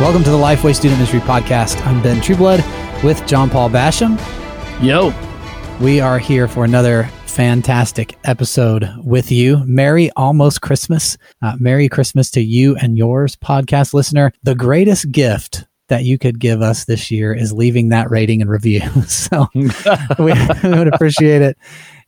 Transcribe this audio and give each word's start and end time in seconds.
Welcome 0.00 0.24
to 0.24 0.30
the 0.30 0.38
Lifeway 0.38 0.74
Student 0.74 0.98
Ministry 0.98 1.20
Podcast. 1.20 1.84
I'm 1.84 2.02
Ben 2.02 2.22
Trueblood 2.22 2.64
with 3.04 3.24
John 3.26 3.50
Paul 3.50 3.68
Basham. 3.68 4.18
Yo. 4.82 5.12
We 5.78 6.00
are 6.00 6.18
here 6.18 6.48
for 6.48 6.64
another 6.64 7.04
fantastic 7.26 8.16
episode 8.24 8.88
with 9.04 9.30
you. 9.30 9.58
Merry 9.66 10.10
almost 10.16 10.62
Christmas. 10.62 11.18
Uh, 11.42 11.56
Merry 11.60 11.86
Christmas 11.90 12.30
to 12.30 12.40
you 12.40 12.76
and 12.76 12.96
yours, 12.96 13.36
podcast 13.36 13.92
listener. 13.92 14.32
The 14.42 14.54
greatest 14.54 15.12
gift 15.12 15.66
that 15.88 16.04
you 16.04 16.16
could 16.16 16.40
give 16.40 16.62
us 16.62 16.86
this 16.86 17.10
year 17.10 17.34
is 17.34 17.52
leaving 17.52 17.90
that 17.90 18.10
rating 18.10 18.40
and 18.40 18.48
review. 18.50 18.80
so 19.06 19.48
we, 19.54 19.68
we 20.18 20.32
would 20.64 20.94
appreciate 20.94 21.42
it 21.42 21.58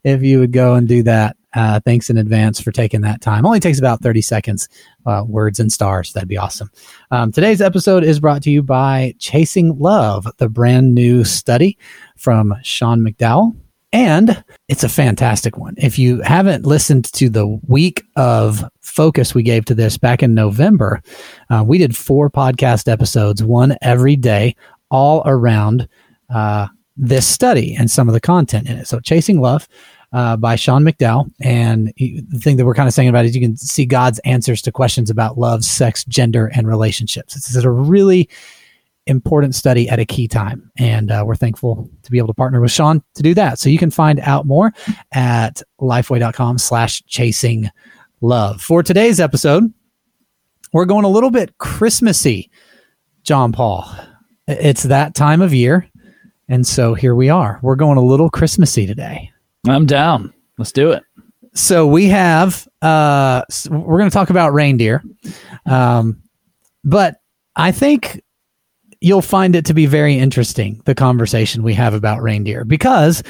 if 0.03 0.23
you 0.23 0.41
would 0.41 0.53
go 0.53 0.77
and 0.77 0.89
do 0.89 1.03
that. 1.03 1.37
Uh, 1.55 1.81
thanks 1.85 2.11
in 2.11 2.17
advance 2.17 2.61
for 2.61 2.73
taking 2.73 3.03
that 3.03 3.21
time. 3.21 3.45
Only 3.45 3.61
takes 3.61 3.79
about 3.79 4.03
30 4.03 4.23
seconds, 4.23 4.69
uh, 5.07 5.25
words 5.27 5.61
and 5.61 5.73
stars. 5.73 6.13
That'd 6.13 6.29
be 6.29 6.39
awesome. 6.39 6.71
Um, 7.11 7.33
today's 7.33 7.61
episode 7.61 8.05
is 8.05 8.21
brought 8.21 8.43
to 8.43 8.51
you 8.51 8.63
by 8.63 9.15
Chasing 9.19 9.79
Love, 9.79 10.27
the 10.39 10.49
brand 10.49 10.95
new 10.95 11.25
study 11.25 11.79
from 12.17 12.55
Sean 12.63 13.01
McDowell. 13.01 13.55
And 13.95 14.43
it's 14.69 14.85
a 14.85 14.89
fantastic 14.89 15.59
one. 15.59 15.75
If 15.77 15.99
you 15.99 16.23
haven't 16.23 16.65
listened 16.65 17.13
to 17.13 17.29
the 17.29 17.47
week 17.69 18.03
of 18.17 18.65
focus 18.81 19.35
we 19.35 19.43
gave 19.43 19.67
to 19.67 19.75
this 19.75 19.99
back 19.99 20.23
in 20.23 20.33
November, 20.33 21.03
uh, 21.51 21.63
we 21.67 21.77
did 21.77 21.95
four 21.95 22.31
podcast 22.31 22.91
episodes, 22.91 23.43
one 23.43 23.77
every 23.83 24.17
day, 24.17 24.57
all 24.91 25.23
around 25.27 25.89
uh, 26.35 26.69
this 26.97 27.27
study 27.27 27.75
and 27.75 27.91
some 27.91 28.09
of 28.09 28.15
the 28.15 28.21
content 28.21 28.67
in 28.67 28.79
it. 28.79 28.87
So, 28.87 28.99
Chasing 28.99 29.41
Love 29.41 29.69
uh, 30.13 30.37
by 30.37 30.57
Sean 30.57 30.83
McDowell. 30.83 31.31
And 31.41 31.93
he, 31.97 32.21
the 32.29 32.39
thing 32.39 32.57
that 32.57 32.67
we're 32.67 32.75
kind 32.75 32.89
of 32.89 32.95
saying 32.95 33.09
about 33.09 33.25
is 33.25 33.35
you 33.35 33.41
can 33.41 33.57
see 33.57 33.87
God's 33.87 34.19
answers 34.21 34.63
to 34.63 34.73
questions 34.73 35.11
about 35.11 35.39
love, 35.39 35.65
sex, 35.65 36.05
gender, 36.05 36.51
and 36.55 36.67
relationships. 36.67 37.35
This 37.35 37.55
is 37.55 37.65
a 37.65 37.71
really 37.71 38.29
important 39.07 39.55
study 39.55 39.89
at 39.89 39.99
a 39.99 40.05
key 40.05 40.29
time. 40.29 40.71
And 40.79 41.11
uh, 41.11 41.25
we're 41.27 41.35
thankful 41.35 41.91
to 42.03 42.11
be 42.11 42.19
able 42.19 42.29
to 42.29 42.35
partner 42.35 42.61
with 42.61 42.71
Sean 42.71 43.03
to 43.15 43.23
do 43.23 43.35
that. 43.35 43.59
So 43.59 43.69
you 43.69 43.79
can 43.79 43.91
find 43.91 44.21
out 44.21 44.47
more 44.47 44.73
at 45.13 45.63
lifeway.com 45.81 46.59
slash 46.59 47.03
chasing 47.07 47.69
love. 48.21 48.61
For 48.61 48.83
today's 48.83 49.19
episode, 49.19 49.73
we're 50.73 50.85
going 50.85 51.05
a 51.05 51.09
little 51.09 51.31
bit 51.31 51.59
Christmassy, 51.59 52.51
John 53.25 53.53
Paul. 53.53 53.91
It's 54.47 54.85
that 54.85 55.15
time 55.15 55.43
of 55.43 55.53
year. 55.53 55.89
And 56.49 56.67
so 56.67 56.95
here 56.95 57.15
we 57.15 57.29
are. 57.29 57.59
We're 57.63 57.77
going 57.77 57.99
a 57.99 58.03
little 58.03 58.31
Christmassy 58.31 58.87
today. 58.87 59.32
I'm 59.69 59.87
down. 59.87 60.33
Let's 60.59 60.73
do 60.73 60.91
it. 60.91 61.03
So 61.55 61.87
we 61.87 62.07
have 62.09 62.67
uh 62.81 63.43
we're 63.71 63.99
going 63.99 64.11
to 64.11 64.15
talk 64.15 64.31
about 64.31 64.53
reindeer. 64.53 65.03
Um 65.67 66.23
but 66.85 67.17
I 67.57 67.71
think 67.71 68.23
you'll 69.01 69.23
find 69.23 69.55
it 69.55 69.65
to 69.67 69.75
be 69.75 69.87
very 69.87 70.17
interesting 70.19 70.81
the 70.85 70.95
conversation 70.95 71.63
we 71.63 71.75
have 71.75 71.95
about 71.95 72.23
reindeer 72.23 72.65
because 72.65 73.23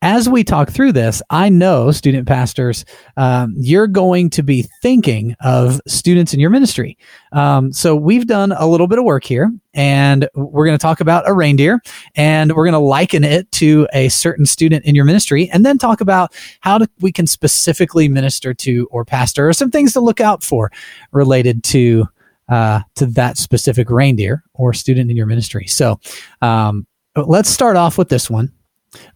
as 0.00 0.28
we 0.28 0.44
talk 0.44 0.70
through 0.70 0.92
this, 0.92 1.20
I 1.28 1.48
know 1.48 1.90
student 1.90 2.28
pastors, 2.28 2.84
um, 3.16 3.54
you're 3.56 3.88
going 3.88 4.30
to 4.30 4.44
be 4.44 4.68
thinking 4.80 5.34
of 5.40 5.80
students 5.88 6.32
in 6.32 6.38
your 6.38 6.50
ministry. 6.50 6.96
Um, 7.32 7.72
so 7.72 7.96
we've 7.96 8.26
done 8.26 8.52
a 8.52 8.66
little 8.66 8.86
bit 8.86 8.98
of 8.98 9.04
work 9.04 9.24
here, 9.24 9.52
and 9.74 10.28
we're 10.34 10.66
going 10.66 10.78
to 10.78 10.82
talk 10.82 11.00
about 11.00 11.28
a 11.28 11.32
reindeer, 11.32 11.80
and 12.14 12.54
we're 12.54 12.64
going 12.64 12.74
to 12.74 12.78
liken 12.78 13.24
it 13.24 13.50
to 13.52 13.88
a 13.92 14.08
certain 14.08 14.46
student 14.46 14.84
in 14.84 14.94
your 14.94 15.04
ministry, 15.04 15.50
and 15.50 15.66
then 15.66 15.78
talk 15.78 16.00
about 16.00 16.32
how 16.60 16.78
to, 16.78 16.88
we 17.00 17.10
can 17.10 17.26
specifically 17.26 18.08
minister 18.08 18.54
to 18.54 18.86
or 18.92 19.04
pastor, 19.04 19.48
or 19.48 19.52
some 19.52 19.70
things 19.70 19.92
to 19.94 20.00
look 20.00 20.20
out 20.20 20.44
for 20.44 20.70
related 21.10 21.64
to 21.64 22.06
uh, 22.48 22.80
to 22.94 23.04
that 23.04 23.36
specific 23.36 23.90
reindeer 23.90 24.42
or 24.54 24.72
student 24.72 25.10
in 25.10 25.16
your 25.16 25.26
ministry. 25.26 25.66
So 25.66 26.00
um, 26.40 26.86
let's 27.14 27.50
start 27.50 27.76
off 27.76 27.98
with 27.98 28.08
this 28.08 28.30
one 28.30 28.52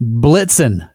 Blitzen. 0.01 0.89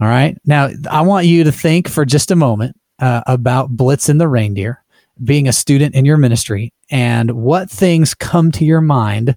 All 0.00 0.08
right. 0.08 0.36
Now, 0.44 0.70
I 0.90 1.02
want 1.02 1.26
you 1.26 1.44
to 1.44 1.52
think 1.52 1.88
for 1.88 2.04
just 2.04 2.30
a 2.30 2.36
moment 2.36 2.78
uh, 3.00 3.22
about 3.26 3.76
Blitzen 3.76 4.18
the 4.18 4.28
reindeer, 4.28 4.82
being 5.22 5.48
a 5.48 5.52
student 5.52 5.94
in 5.94 6.04
your 6.04 6.16
ministry, 6.16 6.72
and 6.90 7.32
what 7.32 7.70
things 7.70 8.14
come 8.14 8.52
to 8.52 8.64
your 8.64 8.80
mind 8.80 9.36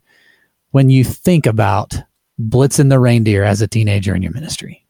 when 0.71 0.89
you 0.89 1.03
think 1.03 1.45
about 1.45 1.95
Blitzen 2.39 2.89
the 2.89 2.99
reindeer 2.99 3.43
as 3.43 3.61
a 3.61 3.67
teenager 3.67 4.15
in 4.15 4.21
your 4.21 4.31
ministry. 4.31 4.85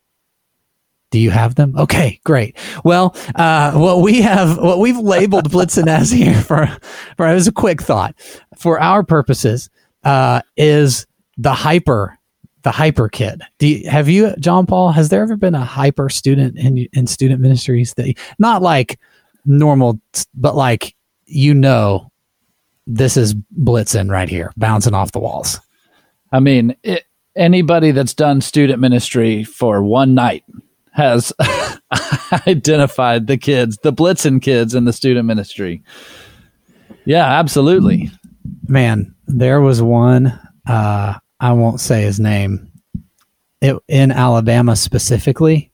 Do 1.12 1.20
you 1.20 1.30
have 1.30 1.56
them? 1.56 1.78
Okay, 1.78 2.22
great. 2.24 2.56
Well, 2.86 3.16
uh, 3.36 3.74
what 3.74 4.02
we 4.02 4.22
have, 4.22 4.58
what 4.58 4.80
we've 4.80 4.98
labeled 4.98 5.50
Blitzen 5.52 5.88
as 5.88 6.10
here 6.10 6.42
for, 6.42 6.68
for 7.18 7.26
as 7.26 7.48
a 7.48 7.52
quick 7.52 7.82
thought 7.82 8.16
for 8.58 8.80
our 8.80 9.04
purposes, 9.04 9.70
uh, 10.04 10.42
is 10.56 11.06
the 11.38 11.54
hyper 11.54 12.18
the 12.64 12.72
hyper 12.72 13.10
kid. 13.10 13.42
Do 13.58 13.68
you, 13.68 13.90
have 13.90 14.10
you, 14.10 14.36
John 14.40 14.66
Paul? 14.66 14.92
Has 14.92 15.10
there 15.10 15.22
ever 15.22 15.36
been 15.36 15.56
a 15.56 15.66
hyper 15.66 16.10
student 16.10 16.58
in 16.58 16.78
in 16.94 17.08
student 17.08 17.42
ministries 17.42 17.94
that 17.96 18.14
not 18.40 18.62
like 18.62 19.00
normal, 19.46 20.00
but 20.34 20.56
like 20.56 20.96
you 21.26 21.54
know, 21.54 22.12
this 22.86 23.16
is 23.16 23.34
Blitzen 23.60 24.12
right 24.12 24.30
here, 24.30 24.52
bouncing 24.58 24.94
off 24.94 25.14
the 25.14 25.20
walls. 25.20 25.60
I 26.32 26.40
mean, 26.40 26.76
it, 26.84 27.06
anybody 27.36 27.92
that's 27.92 28.14
done 28.14 28.42
student 28.42 28.80
ministry 28.80 29.44
for 29.44 29.82
one 29.82 30.14
night 30.14 30.44
has 30.92 31.32
identified 32.48 33.28
the 33.28 33.38
kids, 33.38 33.78
the 33.82 33.94
Blitzen 33.94 34.42
kids 34.42 34.76
in 34.76 34.86
the 34.86 34.94
student 34.94 35.26
ministry. 35.26 35.82
Yeah, 37.06 37.26
absolutely. 37.26 38.12
Man, 38.68 39.16
there 39.28 39.62
was 39.62 39.82
one. 39.82 40.38
Uh, 40.68 41.16
I 41.42 41.52
won't 41.54 41.80
say 41.80 42.04
his 42.04 42.20
name. 42.20 42.72
It, 43.62 43.76
in 43.88 44.12
Alabama 44.12 44.76
specifically, 44.76 45.72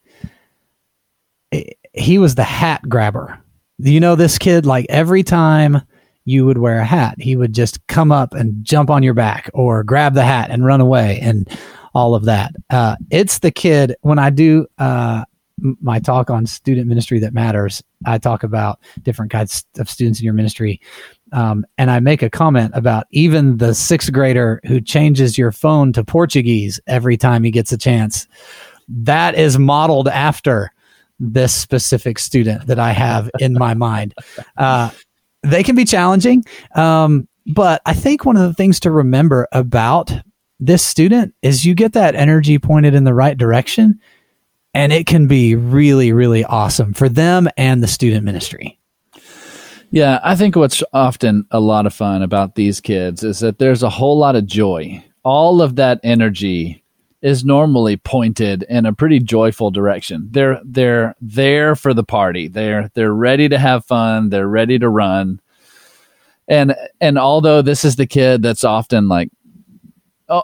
it, 1.52 1.78
he 1.94 2.18
was 2.18 2.36
the 2.36 2.44
hat 2.44 2.88
grabber. 2.88 3.40
You 3.78 4.00
know 4.00 4.16
this 4.16 4.38
kid? 4.38 4.66
Like 4.66 4.86
every 4.90 5.24
time 5.24 5.82
you 6.26 6.46
would 6.46 6.58
wear 6.58 6.80
a 6.80 6.86
hat, 6.86 7.16
he 7.20 7.36
would 7.36 7.54
just 7.54 7.86
come 7.88 8.12
up 8.12 8.34
and 8.34 8.64
jump 8.64 8.90
on 8.90 9.04
your 9.04 9.14
back 9.14 9.50
or 9.54 9.84
grab 9.84 10.14
the 10.14 10.24
hat 10.24 10.50
and 10.50 10.66
run 10.66 10.82
away 10.82 11.20
and 11.22 11.48
all 11.94 12.16
of 12.16 12.26
that. 12.26 12.54
Uh, 12.70 12.96
it's 13.12 13.40
the 13.40 13.52
kid 13.52 13.96
when 14.02 14.20
I 14.20 14.30
do 14.30 14.68
uh, 14.78 15.24
my 15.60 16.00
talk 16.00 16.30
on 16.30 16.46
student 16.46 16.88
ministry 16.88 17.20
that 17.20 17.34
matters. 17.34 17.84
I 18.06 18.18
talk 18.18 18.44
about 18.44 18.80
different 19.02 19.32
kinds 19.32 19.66
of 19.78 19.90
students 19.90 20.20
in 20.20 20.26
your 20.26 20.34
ministry. 20.34 20.80
Um, 21.32 21.66
and 21.78 21.90
I 21.90 22.00
make 22.00 22.22
a 22.22 22.30
comment 22.30 22.72
about 22.76 23.08
even 23.12 23.58
the 23.58 23.74
sixth 23.74 24.12
grader 24.12 24.62
who 24.66 24.80
changes 24.80 25.38
your 25.38 25.52
phone 25.52 25.94
to 25.94 26.04
Portuguese 26.04 26.80
every 26.88 27.18
time 27.18 27.44
he 27.44 27.52
gets 27.52 27.72
a 27.72 27.78
chance. 27.78 28.28
That 28.88 29.36
is 29.36 29.58
modeled 29.58 30.08
after 30.08 30.72
this 31.20 31.54
specific 31.54 32.20
student 32.20 32.68
that 32.68 32.80
I 32.80 32.92
have 32.92 33.30
in 33.40 33.54
my 33.54 33.74
mind. 33.76 34.14
Uh, 34.56 34.92
they 35.44 35.64
can 35.64 35.76
be 35.76 35.86
challenging, 35.86 36.46
um, 36.76 37.28
but 37.48 37.82
I 37.86 37.94
think 37.94 38.26
one 38.26 38.38
of 38.38 38.44
the 38.44 38.54
things 38.54 38.80
to 38.82 38.92
remember 38.92 39.48
about 39.52 40.12
this 40.60 40.86
student 40.86 41.34
is 41.42 41.66
you 41.66 41.76
get 41.76 41.94
that 41.94 42.16
energy 42.16 42.58
pointed 42.60 42.94
in 42.94 43.04
the 43.04 43.14
right 43.14 43.38
direction, 43.38 44.00
and 44.78 44.94
it 44.94 45.08
can 45.08 45.26
be 45.26 45.56
really, 45.56 46.14
really 46.14 46.46
awesome 46.46 46.94
for 46.94 47.10
them 47.10 47.50
and 47.58 47.82
the 47.82 47.88
student 47.88 48.24
ministry. 48.24 48.78
Yeah, 49.90 50.20
I 50.24 50.36
think 50.36 50.56
what's 50.56 50.84
often 50.94 51.48
a 51.50 51.60
lot 51.60 51.88
of 51.88 51.96
fun 51.96 52.22
about 52.22 52.54
these 52.54 52.80
kids 52.80 53.24
is 53.24 53.40
that 53.40 53.58
there's 53.58 53.82
a 53.82 53.90
whole 53.90 54.20
lot 54.20 54.36
of 54.36 54.46
joy. 54.46 55.04
All 55.24 55.64
of 55.64 55.78
that 55.78 56.00
energy 56.04 56.84
is 57.24 57.44
normally 57.44 57.98
pointed 57.98 58.68
in 58.70 58.86
a 58.86 58.94
pretty 58.94 59.18
joyful 59.18 59.72
direction. 59.72 60.28
They're 60.30 60.62
they're 60.64 61.16
there 61.22 61.76
for 61.76 61.96
the 61.96 62.04
party. 62.04 62.48
They're 62.48 62.92
they're 62.94 63.14
ready 63.14 63.50
to 63.50 63.58
have 63.58 63.84
fun. 63.84 64.30
They're 64.30 64.48
ready 64.48 64.78
to 64.78 64.90
run. 64.90 65.42
And 66.48 66.76
and 67.02 67.18
although 67.18 67.64
this 67.64 67.84
is 67.84 67.96
the 67.96 68.06
kid 68.06 68.44
that's 68.44 68.64
often 68.64 69.08
like 69.08 69.32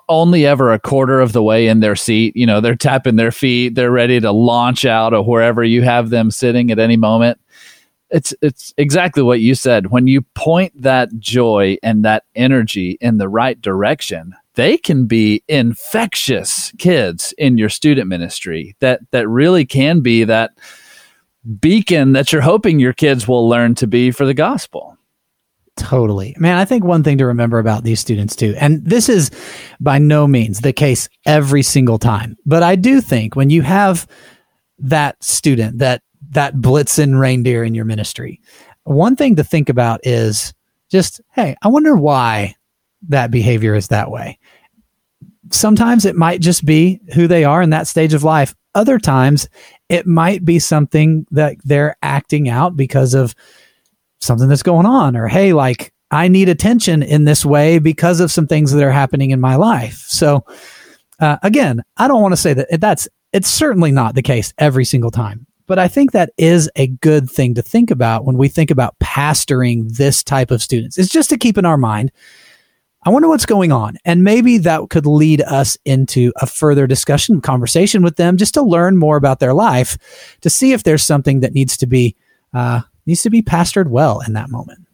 only 0.07 0.45
ever 0.45 0.71
a 0.71 0.79
quarter 0.79 1.19
of 1.19 1.33
the 1.33 1.43
way 1.43 1.67
in 1.67 1.79
their 1.79 1.95
seat, 1.95 2.35
you 2.35 2.45
know, 2.45 2.61
they're 2.61 2.75
tapping 2.75 3.15
their 3.15 3.31
feet, 3.31 3.75
they're 3.75 3.91
ready 3.91 4.19
to 4.19 4.31
launch 4.31 4.85
out 4.85 5.13
of 5.13 5.25
wherever 5.25 5.63
you 5.63 5.81
have 5.81 6.09
them 6.09 6.31
sitting 6.31 6.71
at 6.71 6.79
any 6.79 6.97
moment. 6.97 7.39
It's 8.09 8.33
it's 8.41 8.73
exactly 8.77 9.23
what 9.23 9.39
you 9.39 9.55
said. 9.55 9.87
When 9.87 10.07
you 10.07 10.21
point 10.21 10.79
that 10.81 11.17
joy 11.17 11.77
and 11.81 12.05
that 12.05 12.25
energy 12.35 12.97
in 13.01 13.17
the 13.17 13.27
right 13.27 13.59
direction 13.59 14.35
they 14.55 14.77
can 14.77 15.05
be 15.05 15.43
infectious 15.47 16.71
kids 16.77 17.33
in 17.37 17.57
your 17.57 17.69
student 17.69 18.07
ministry 18.07 18.75
that 18.79 19.01
that 19.11 19.27
really 19.27 19.65
can 19.65 20.01
be 20.01 20.23
that 20.23 20.51
beacon 21.59 22.13
that 22.13 22.31
you're 22.31 22.41
hoping 22.41 22.79
your 22.79 22.93
kids 22.93 23.27
will 23.27 23.49
learn 23.49 23.75
to 23.75 23.87
be 23.87 24.11
for 24.11 24.25
the 24.25 24.33
gospel 24.33 24.97
Totally. 25.75 26.35
Man, 26.37 26.57
I 26.57 26.65
think 26.65 26.83
one 26.83 27.03
thing 27.03 27.17
to 27.17 27.25
remember 27.25 27.59
about 27.59 27.83
these 27.83 27.99
students 27.99 28.35
too, 28.35 28.55
and 28.57 28.85
this 28.85 29.09
is 29.09 29.31
by 29.79 29.97
no 29.97 30.27
means 30.27 30.61
the 30.61 30.73
case 30.73 31.09
every 31.25 31.63
single 31.63 31.97
time, 31.97 32.37
but 32.45 32.61
I 32.61 32.75
do 32.75 33.01
think 33.01 33.35
when 33.35 33.49
you 33.49 33.63
have 33.63 34.07
that 34.79 35.21
student 35.23 35.79
that 35.79 36.01
that 36.29 36.55
Blitzen 36.55 37.19
reindeer 37.19 37.63
in 37.63 37.75
your 37.75 37.85
ministry. 37.85 38.41
One 38.83 39.15
thing 39.15 39.35
to 39.35 39.43
think 39.43 39.69
about 39.69 40.01
is 40.03 40.53
just, 40.91 41.21
hey, 41.31 41.55
I 41.61 41.67
wonder 41.67 41.95
why 41.95 42.55
that 43.09 43.31
behavior 43.31 43.75
is 43.75 43.87
that 43.89 44.11
way. 44.11 44.39
Sometimes 45.51 46.05
it 46.05 46.15
might 46.15 46.41
just 46.41 46.65
be 46.65 46.99
who 47.13 47.27
they 47.27 47.43
are 47.43 47.61
in 47.61 47.69
that 47.71 47.87
stage 47.87 48.13
of 48.13 48.23
life. 48.23 48.55
Other 48.75 48.97
times 48.97 49.47
it 49.89 50.07
might 50.07 50.43
be 50.43 50.59
something 50.59 51.27
that 51.31 51.57
they're 51.63 51.95
acting 52.01 52.49
out 52.49 52.75
because 52.75 53.13
of 53.13 53.35
something 54.23 54.49
that's 54.49 54.63
going 54.63 54.85
on 54.85 55.15
or 55.15 55.27
hey 55.27 55.53
like 55.53 55.93
I 56.11 56.27
need 56.27 56.47
attention 56.47 57.01
in 57.01 57.25
this 57.25 57.43
way 57.43 57.79
because 57.79 58.19
of 58.19 58.31
some 58.31 58.45
things 58.45 58.71
that 58.71 58.83
are 58.83 58.91
happening 58.91 59.31
in 59.31 59.41
my 59.41 59.55
life. 59.55 60.05
So 60.07 60.45
uh, 61.19 61.37
again, 61.41 61.81
I 61.97 62.07
don't 62.07 62.21
want 62.21 62.33
to 62.33 62.37
say 62.37 62.53
that 62.53 62.79
that's 62.79 63.07
it's 63.31 63.49
certainly 63.49 63.91
not 63.91 64.13
the 64.13 64.21
case 64.21 64.53
every 64.59 64.85
single 64.85 65.11
time. 65.11 65.47
But 65.65 65.79
I 65.79 65.87
think 65.87 66.11
that 66.11 66.31
is 66.37 66.69
a 66.75 66.87
good 66.87 67.29
thing 67.29 67.55
to 67.55 67.61
think 67.61 67.89
about 67.89 68.25
when 68.25 68.37
we 68.37 68.47
think 68.47 68.69
about 68.69 68.99
pastoring 68.99 69.95
this 69.95 70.23
type 70.23 70.51
of 70.51 70.61
students. 70.61 70.97
It's 70.97 71.09
just 71.09 71.29
to 71.29 71.37
keep 71.37 71.57
in 71.57 71.65
our 71.65 71.77
mind, 71.77 72.11
I 73.05 73.09
wonder 73.09 73.27
what's 73.27 73.45
going 73.45 73.71
on. 73.71 73.97
And 74.05 74.23
maybe 74.23 74.57
that 74.59 74.89
could 74.89 75.05
lead 75.05 75.41
us 75.41 75.77
into 75.85 76.31
a 76.37 76.45
further 76.45 76.85
discussion, 76.85 77.41
conversation 77.41 78.03
with 78.03 78.17
them, 78.17 78.37
just 78.37 78.53
to 78.55 78.61
learn 78.61 78.97
more 78.97 79.17
about 79.17 79.39
their 79.39 79.53
life, 79.53 79.97
to 80.41 80.49
see 80.49 80.73
if 80.73 80.83
there's 80.83 81.03
something 81.03 81.39
that 81.39 81.53
needs 81.53 81.77
to 81.77 81.87
be 81.87 82.15
uh, 82.53 82.81
needs 83.05 83.23
to 83.23 83.29
be 83.29 83.41
pastored 83.41 83.87
well 83.87 84.21
in 84.21 84.33
that 84.33 84.49
moment. 84.49 84.87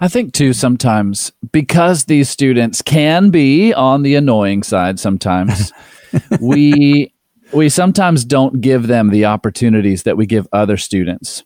I 0.00 0.08
think 0.08 0.32
too 0.32 0.52
sometimes 0.52 1.30
because 1.52 2.06
these 2.06 2.28
students 2.28 2.82
can 2.82 3.30
be 3.30 3.72
on 3.72 4.02
the 4.02 4.16
annoying 4.16 4.64
side 4.64 4.98
sometimes 4.98 5.72
we 6.40 7.12
we 7.52 7.68
sometimes 7.68 8.24
don't 8.24 8.60
give 8.60 8.86
them 8.86 9.10
the 9.10 9.26
opportunities 9.26 10.02
that 10.02 10.16
we 10.16 10.26
give 10.26 10.48
other 10.52 10.76
students. 10.76 11.44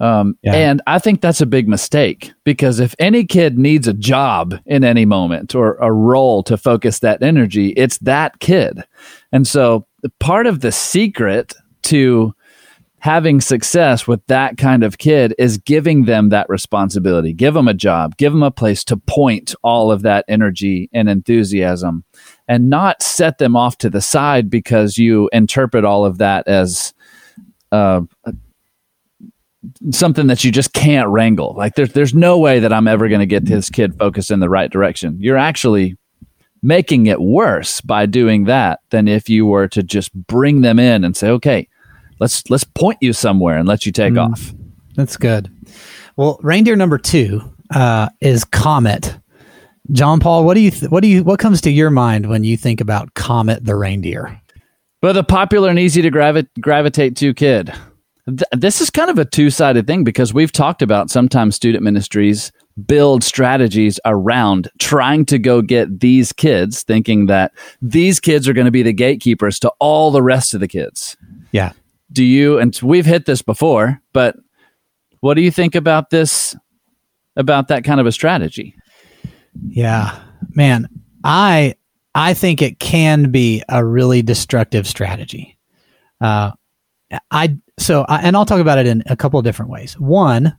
Um, 0.00 0.38
yeah. 0.42 0.54
And 0.54 0.82
I 0.86 0.98
think 0.98 1.20
that's 1.20 1.40
a 1.40 1.46
big 1.46 1.68
mistake 1.68 2.32
because 2.44 2.78
if 2.78 2.94
any 2.98 3.24
kid 3.24 3.58
needs 3.58 3.88
a 3.88 3.92
job 3.92 4.54
in 4.64 4.84
any 4.84 5.04
moment 5.04 5.54
or 5.54 5.74
a 5.76 5.92
role 5.92 6.42
to 6.44 6.56
focus 6.56 7.00
that 7.00 7.22
energy, 7.22 7.70
it's 7.70 7.98
that 7.98 8.38
kid. 8.38 8.84
And 9.32 9.46
so 9.46 9.86
part 10.20 10.46
of 10.46 10.60
the 10.60 10.72
secret 10.72 11.54
to 11.82 12.34
having 13.00 13.40
success 13.40 14.06
with 14.06 14.24
that 14.26 14.56
kind 14.56 14.82
of 14.82 14.98
kid 14.98 15.34
is 15.38 15.58
giving 15.58 16.04
them 16.04 16.30
that 16.30 16.48
responsibility, 16.48 17.32
give 17.32 17.54
them 17.54 17.68
a 17.68 17.74
job, 17.74 18.16
give 18.16 18.32
them 18.32 18.42
a 18.42 18.50
place 18.50 18.82
to 18.84 18.96
point 18.96 19.54
all 19.62 19.92
of 19.92 20.02
that 20.02 20.24
energy 20.28 20.90
and 20.92 21.08
enthusiasm 21.08 22.04
and 22.48 22.68
not 22.68 23.02
set 23.02 23.38
them 23.38 23.54
off 23.54 23.78
to 23.78 23.90
the 23.90 24.00
side 24.00 24.50
because 24.50 24.98
you 24.98 25.28
interpret 25.32 25.84
all 25.84 26.04
of 26.04 26.18
that 26.18 26.48
as 26.48 26.92
uh, 27.70 28.00
something 29.90 30.26
that 30.26 30.42
you 30.42 30.50
just 30.50 30.72
can't 30.72 31.08
wrangle. 31.08 31.54
Like 31.56 31.76
there's 31.76 31.92
there's 31.92 32.14
no 32.14 32.38
way 32.38 32.58
that 32.58 32.72
I'm 32.72 32.88
ever 32.88 33.08
going 33.08 33.20
to 33.20 33.26
get 33.26 33.44
this 33.44 33.70
kid 33.70 33.96
focused 33.96 34.30
in 34.30 34.40
the 34.40 34.48
right 34.48 34.70
direction. 34.70 35.18
You're 35.20 35.36
actually 35.36 35.96
making 36.62 37.06
it 37.06 37.20
worse 37.20 37.80
by 37.80 38.06
doing 38.06 38.44
that 38.44 38.80
than 38.90 39.06
if 39.06 39.28
you 39.28 39.46
were 39.46 39.68
to 39.68 39.82
just 39.84 40.12
bring 40.12 40.62
them 40.62 40.78
in 40.78 41.04
and 41.04 41.16
say, 41.16 41.28
"Okay, 41.28 41.68
let's 42.20 42.48
let's 42.50 42.64
point 42.64 42.98
you 43.00 43.12
somewhere 43.12 43.58
and 43.58 43.68
let 43.68 43.86
you 43.86 43.92
take 43.92 44.14
mm, 44.14 44.30
off." 44.30 44.52
That's 44.96 45.16
good. 45.16 45.50
Well, 46.16 46.40
reindeer 46.42 46.74
number 46.74 46.98
2 46.98 47.40
uh, 47.70 48.08
is 48.20 48.44
Comet. 48.44 49.16
John 49.92 50.20
Paul, 50.20 50.44
what 50.44 50.54
do 50.54 50.60
you 50.60 50.70
th- 50.70 50.90
what 50.90 51.02
do 51.02 51.08
you 51.08 51.24
what 51.24 51.38
comes 51.38 51.60
to 51.62 51.70
your 51.70 51.90
mind 51.90 52.28
when 52.28 52.44
you 52.44 52.56
think 52.56 52.80
about 52.80 53.14
Comet 53.14 53.64
the 53.64 53.76
reindeer? 53.76 54.40
But 55.00 55.16
a 55.16 55.22
popular 55.22 55.70
and 55.70 55.78
easy 55.78 56.02
to 56.02 56.10
gravi- 56.10 56.48
gravitate 56.60 57.16
to 57.18 57.32
kid. 57.32 57.72
Th- 58.26 58.42
this 58.52 58.80
is 58.80 58.90
kind 58.90 59.08
of 59.08 59.18
a 59.18 59.24
two 59.24 59.48
sided 59.48 59.86
thing 59.86 60.04
because 60.04 60.34
we've 60.34 60.52
talked 60.52 60.82
about 60.82 61.08
sometimes 61.08 61.54
student 61.54 61.84
ministries 61.84 62.52
build 62.86 63.24
strategies 63.24 63.98
around 64.04 64.68
trying 64.78 65.24
to 65.26 65.38
go 65.38 65.62
get 65.62 66.00
these 66.00 66.32
kids, 66.32 66.82
thinking 66.82 67.26
that 67.26 67.52
these 67.80 68.20
kids 68.20 68.48
are 68.48 68.52
going 68.52 68.66
to 68.66 68.70
be 68.70 68.82
the 68.82 68.92
gatekeepers 68.92 69.58
to 69.60 69.72
all 69.78 70.10
the 70.10 70.22
rest 70.22 70.54
of 70.54 70.60
the 70.60 70.68
kids. 70.68 71.16
Yeah. 71.52 71.72
Do 72.10 72.24
you, 72.24 72.58
and 72.58 72.78
we've 72.82 73.06
hit 73.06 73.26
this 73.26 73.42
before, 73.42 74.00
but 74.12 74.36
what 75.20 75.34
do 75.34 75.42
you 75.42 75.50
think 75.50 75.74
about 75.74 76.10
this, 76.10 76.56
about 77.36 77.68
that 77.68 77.84
kind 77.84 78.00
of 78.00 78.06
a 78.06 78.12
strategy? 78.12 78.74
Yeah, 79.68 80.18
man, 80.54 80.88
I 81.24 81.74
I 82.14 82.34
think 82.34 82.62
it 82.62 82.78
can 82.78 83.30
be 83.30 83.62
a 83.68 83.84
really 83.84 84.22
destructive 84.22 84.86
strategy. 84.86 85.58
Uh, 86.20 86.52
I 87.30 87.56
so 87.78 88.04
I, 88.08 88.22
and 88.22 88.36
I'll 88.36 88.46
talk 88.46 88.60
about 88.60 88.78
it 88.78 88.86
in 88.86 89.02
a 89.06 89.16
couple 89.16 89.38
of 89.38 89.44
different 89.44 89.70
ways. 89.70 89.98
One, 89.98 90.56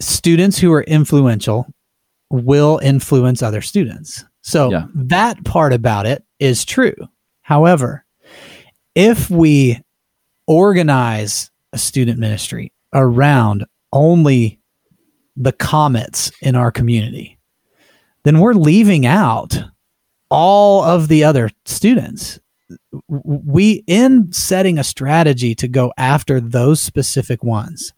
students 0.00 0.58
who 0.58 0.72
are 0.72 0.82
influential 0.82 1.66
will 2.30 2.80
influence 2.82 3.42
other 3.42 3.60
students. 3.60 4.24
So 4.42 4.70
yeah. 4.70 4.86
that 4.94 5.44
part 5.44 5.72
about 5.72 6.06
it 6.06 6.24
is 6.38 6.64
true. 6.64 6.94
However, 7.42 8.04
if 8.94 9.30
we 9.30 9.80
organize 10.46 11.50
a 11.72 11.78
student 11.78 12.18
ministry 12.18 12.72
around 12.92 13.64
only 13.92 14.60
the 15.36 15.52
comets 15.52 16.32
in 16.40 16.54
our 16.54 16.70
community, 16.70 17.38
then 18.24 18.40
we're 18.40 18.54
leaving 18.54 19.06
out 19.06 19.56
all 20.30 20.82
of 20.82 21.08
the 21.08 21.24
other 21.24 21.50
students. 21.64 22.40
We, 23.08 23.84
in 23.86 24.32
setting 24.32 24.78
a 24.78 24.84
strategy 24.84 25.54
to 25.56 25.68
go 25.68 25.92
after 25.96 26.40
those 26.40 26.80
specific 26.80 27.44
ones, 27.44 27.92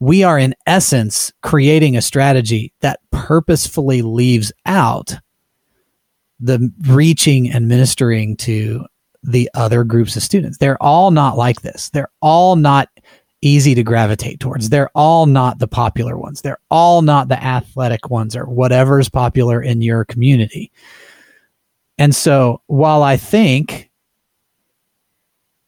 we 0.00 0.22
are 0.22 0.38
in 0.38 0.54
essence 0.66 1.32
creating 1.42 1.96
a 1.96 2.02
strategy 2.02 2.72
that 2.80 3.00
purposefully 3.10 4.02
leaves 4.02 4.52
out 4.66 5.16
the 6.40 6.70
reaching 6.88 7.50
and 7.50 7.68
ministering 7.68 8.36
to 8.36 8.84
the 9.24 9.50
other 9.54 9.84
groups 9.84 10.16
of 10.16 10.22
students. 10.22 10.58
They're 10.58 10.82
all 10.82 11.10
not 11.10 11.36
like 11.36 11.62
this. 11.62 11.90
They're 11.90 12.10
all 12.20 12.56
not 12.56 12.88
easy 13.42 13.74
to 13.74 13.82
gravitate 13.82 14.40
towards. 14.40 14.70
They're 14.70 14.90
all 14.94 15.26
not 15.26 15.58
the 15.58 15.68
popular 15.68 16.16
ones. 16.16 16.40
They're 16.40 16.60
all 16.70 17.02
not 17.02 17.28
the 17.28 17.42
athletic 17.42 18.08
ones 18.10 18.34
or 18.34 18.46
whatever 18.46 18.98
is 18.98 19.10
popular 19.10 19.62
in 19.62 19.82
your 19.82 20.04
community. 20.04 20.72
And 21.98 22.14
so 22.14 22.62
while 22.66 23.02
I 23.02 23.16
think 23.16 23.90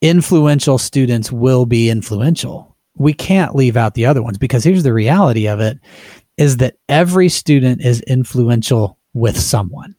influential 0.01 0.79
students 0.79 1.31
will 1.31 1.67
be 1.67 1.91
influential, 1.91 2.77
we 2.95 3.13
can't 3.13 3.55
leave 3.55 3.77
out 3.77 3.95
the 3.95 4.07
other 4.07 4.23
ones 4.23 4.39
because 4.39 4.65
here's 4.65 4.83
the 4.83 4.95
reality 4.95 5.47
of 5.47 5.61
it 5.61 5.79
is 6.39 6.59
that 6.59 6.77
every 6.89 7.29
student 7.29 7.83
is 7.83 8.01
influential 8.03 8.99
with 9.13 9.39
someone. 9.39 9.95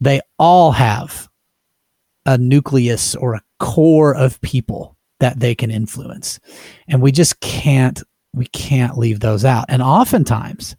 They 0.00 0.20
all 0.38 0.72
have 0.72 1.27
a 2.28 2.36
nucleus 2.36 3.14
or 3.14 3.34
a 3.34 3.42
core 3.58 4.14
of 4.14 4.38
people 4.42 4.94
that 5.18 5.40
they 5.40 5.54
can 5.54 5.70
influence. 5.70 6.38
And 6.86 7.00
we 7.00 7.10
just 7.10 7.40
can't 7.40 8.02
we 8.34 8.46
can't 8.48 8.98
leave 8.98 9.20
those 9.20 9.46
out. 9.46 9.64
And 9.70 9.80
oftentimes, 9.80 10.76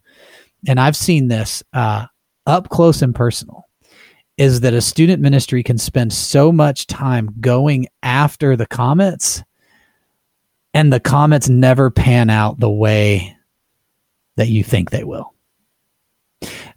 and 0.68 0.78
I've 0.78 0.96
seen 0.96 1.26
this 1.26 1.64
uh, 1.72 2.06
up 2.46 2.68
close 2.68 3.02
and 3.02 3.12
personal, 3.12 3.64
is 4.38 4.60
that 4.60 4.72
a 4.72 4.80
student 4.80 5.20
ministry 5.20 5.64
can 5.64 5.76
spend 5.76 6.12
so 6.12 6.52
much 6.52 6.86
time 6.86 7.34
going 7.40 7.88
after 8.04 8.56
the 8.56 8.66
comets, 8.66 9.42
and 10.72 10.92
the 10.92 11.00
comets 11.00 11.48
never 11.48 11.90
pan 11.90 12.30
out 12.30 12.60
the 12.60 12.70
way 12.70 13.36
that 14.36 14.48
you 14.48 14.62
think 14.62 14.90
they 14.90 15.04
will. 15.04 15.34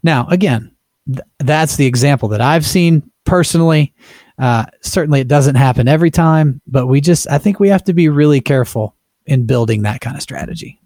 Now, 0.01 0.27
again, 0.27 0.75
th- 1.05 1.27
that's 1.37 1.75
the 1.75 1.85
example 1.85 2.29
that 2.29 2.41
I've 2.41 2.65
seen 2.65 3.09
personally. 3.25 3.93
Uh, 4.39 4.65
certainly, 4.81 5.21
it 5.21 5.27
doesn't 5.27 5.55
happen 5.55 5.87
every 5.87 6.11
time, 6.11 6.61
but 6.67 6.87
we 6.87 7.01
just, 7.01 7.29
I 7.29 7.37
think 7.37 7.59
we 7.59 7.69
have 7.69 7.83
to 7.85 7.93
be 7.93 8.09
really 8.09 8.41
careful 8.41 8.95
in 9.25 9.45
building 9.45 9.83
that 9.83 10.01
kind 10.01 10.15
of 10.15 10.21
strategy. 10.21 10.79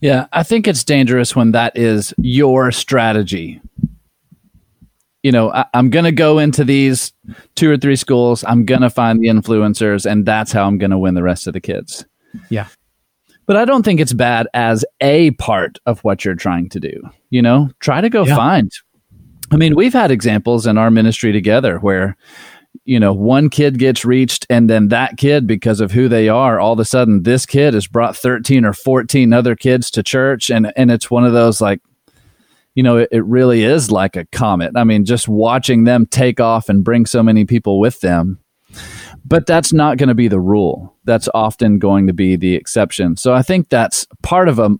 Yeah, 0.00 0.26
I 0.32 0.42
think 0.42 0.66
it's 0.66 0.82
dangerous 0.82 1.36
when 1.36 1.52
that 1.52 1.78
is 1.78 2.12
your 2.18 2.72
strategy. 2.72 3.60
You 5.22 5.30
know, 5.30 5.52
I, 5.52 5.64
am 5.74 5.90
going 5.90 6.04
to 6.04 6.12
go 6.12 6.38
into 6.38 6.64
these 6.64 7.12
two 7.54 7.70
or 7.70 7.76
three 7.76 7.94
schools. 7.94 8.42
I'm 8.42 8.64
going 8.64 8.80
to 8.80 8.90
find 8.90 9.20
the 9.20 9.28
influencers, 9.28 10.10
and 10.10 10.26
that's 10.26 10.50
how 10.50 10.66
I'm 10.66 10.78
going 10.78 10.90
to 10.90 10.98
win 10.98 11.14
the 11.14 11.22
rest 11.22 11.46
of 11.46 11.52
the 11.52 11.60
kids. 11.60 12.04
Yeah. 12.48 12.66
But 13.46 13.56
I 13.56 13.64
don't 13.64 13.84
think 13.84 14.00
it's 14.00 14.12
bad 14.12 14.48
as 14.54 14.84
a 15.00 15.30
part 15.32 15.78
of 15.86 16.00
what 16.00 16.24
you're 16.24 16.34
trying 16.34 16.68
to 16.70 16.80
do. 16.80 17.00
You 17.30 17.42
know, 17.42 17.70
try 17.78 18.00
to 18.00 18.10
go 18.10 18.24
yeah. 18.24 18.34
find. 18.34 18.72
I 19.52 19.56
mean, 19.56 19.76
we've 19.76 19.92
had 19.92 20.10
examples 20.10 20.66
in 20.66 20.78
our 20.78 20.90
ministry 20.90 21.30
together 21.30 21.78
where 21.78 22.16
you 22.84 22.98
know, 22.98 23.12
one 23.12 23.48
kid 23.48 23.78
gets 23.78 24.04
reached, 24.04 24.46
and 24.50 24.68
then 24.68 24.88
that 24.88 25.16
kid, 25.16 25.46
because 25.46 25.80
of 25.80 25.92
who 25.92 26.08
they 26.08 26.28
are, 26.28 26.58
all 26.58 26.72
of 26.72 26.78
a 26.78 26.84
sudden 26.84 27.22
this 27.22 27.46
kid 27.46 27.74
has 27.74 27.86
brought 27.86 28.16
13 28.16 28.64
or 28.64 28.72
14 28.72 29.32
other 29.32 29.54
kids 29.54 29.90
to 29.92 30.02
church. 30.02 30.50
And, 30.50 30.72
and 30.76 30.90
it's 30.90 31.10
one 31.10 31.24
of 31.24 31.32
those 31.32 31.60
like, 31.60 31.80
you 32.74 32.82
know, 32.82 32.98
it, 32.98 33.08
it 33.12 33.24
really 33.24 33.62
is 33.62 33.90
like 33.90 34.16
a 34.16 34.24
comet. 34.26 34.72
I 34.76 34.84
mean, 34.84 35.04
just 35.04 35.28
watching 35.28 35.84
them 35.84 36.06
take 36.06 36.40
off 36.40 36.68
and 36.68 36.84
bring 36.84 37.06
so 37.06 37.22
many 37.22 37.44
people 37.44 37.78
with 37.78 38.00
them. 38.00 38.40
But 39.24 39.46
that's 39.46 39.72
not 39.72 39.98
going 39.98 40.08
to 40.08 40.14
be 40.14 40.28
the 40.28 40.40
rule. 40.40 40.96
That's 41.04 41.28
often 41.34 41.78
going 41.78 42.06
to 42.06 42.12
be 42.12 42.36
the 42.36 42.54
exception. 42.54 43.16
So 43.16 43.34
I 43.34 43.42
think 43.42 43.68
that's 43.68 44.06
part 44.22 44.48
of 44.48 44.58
a 44.58 44.70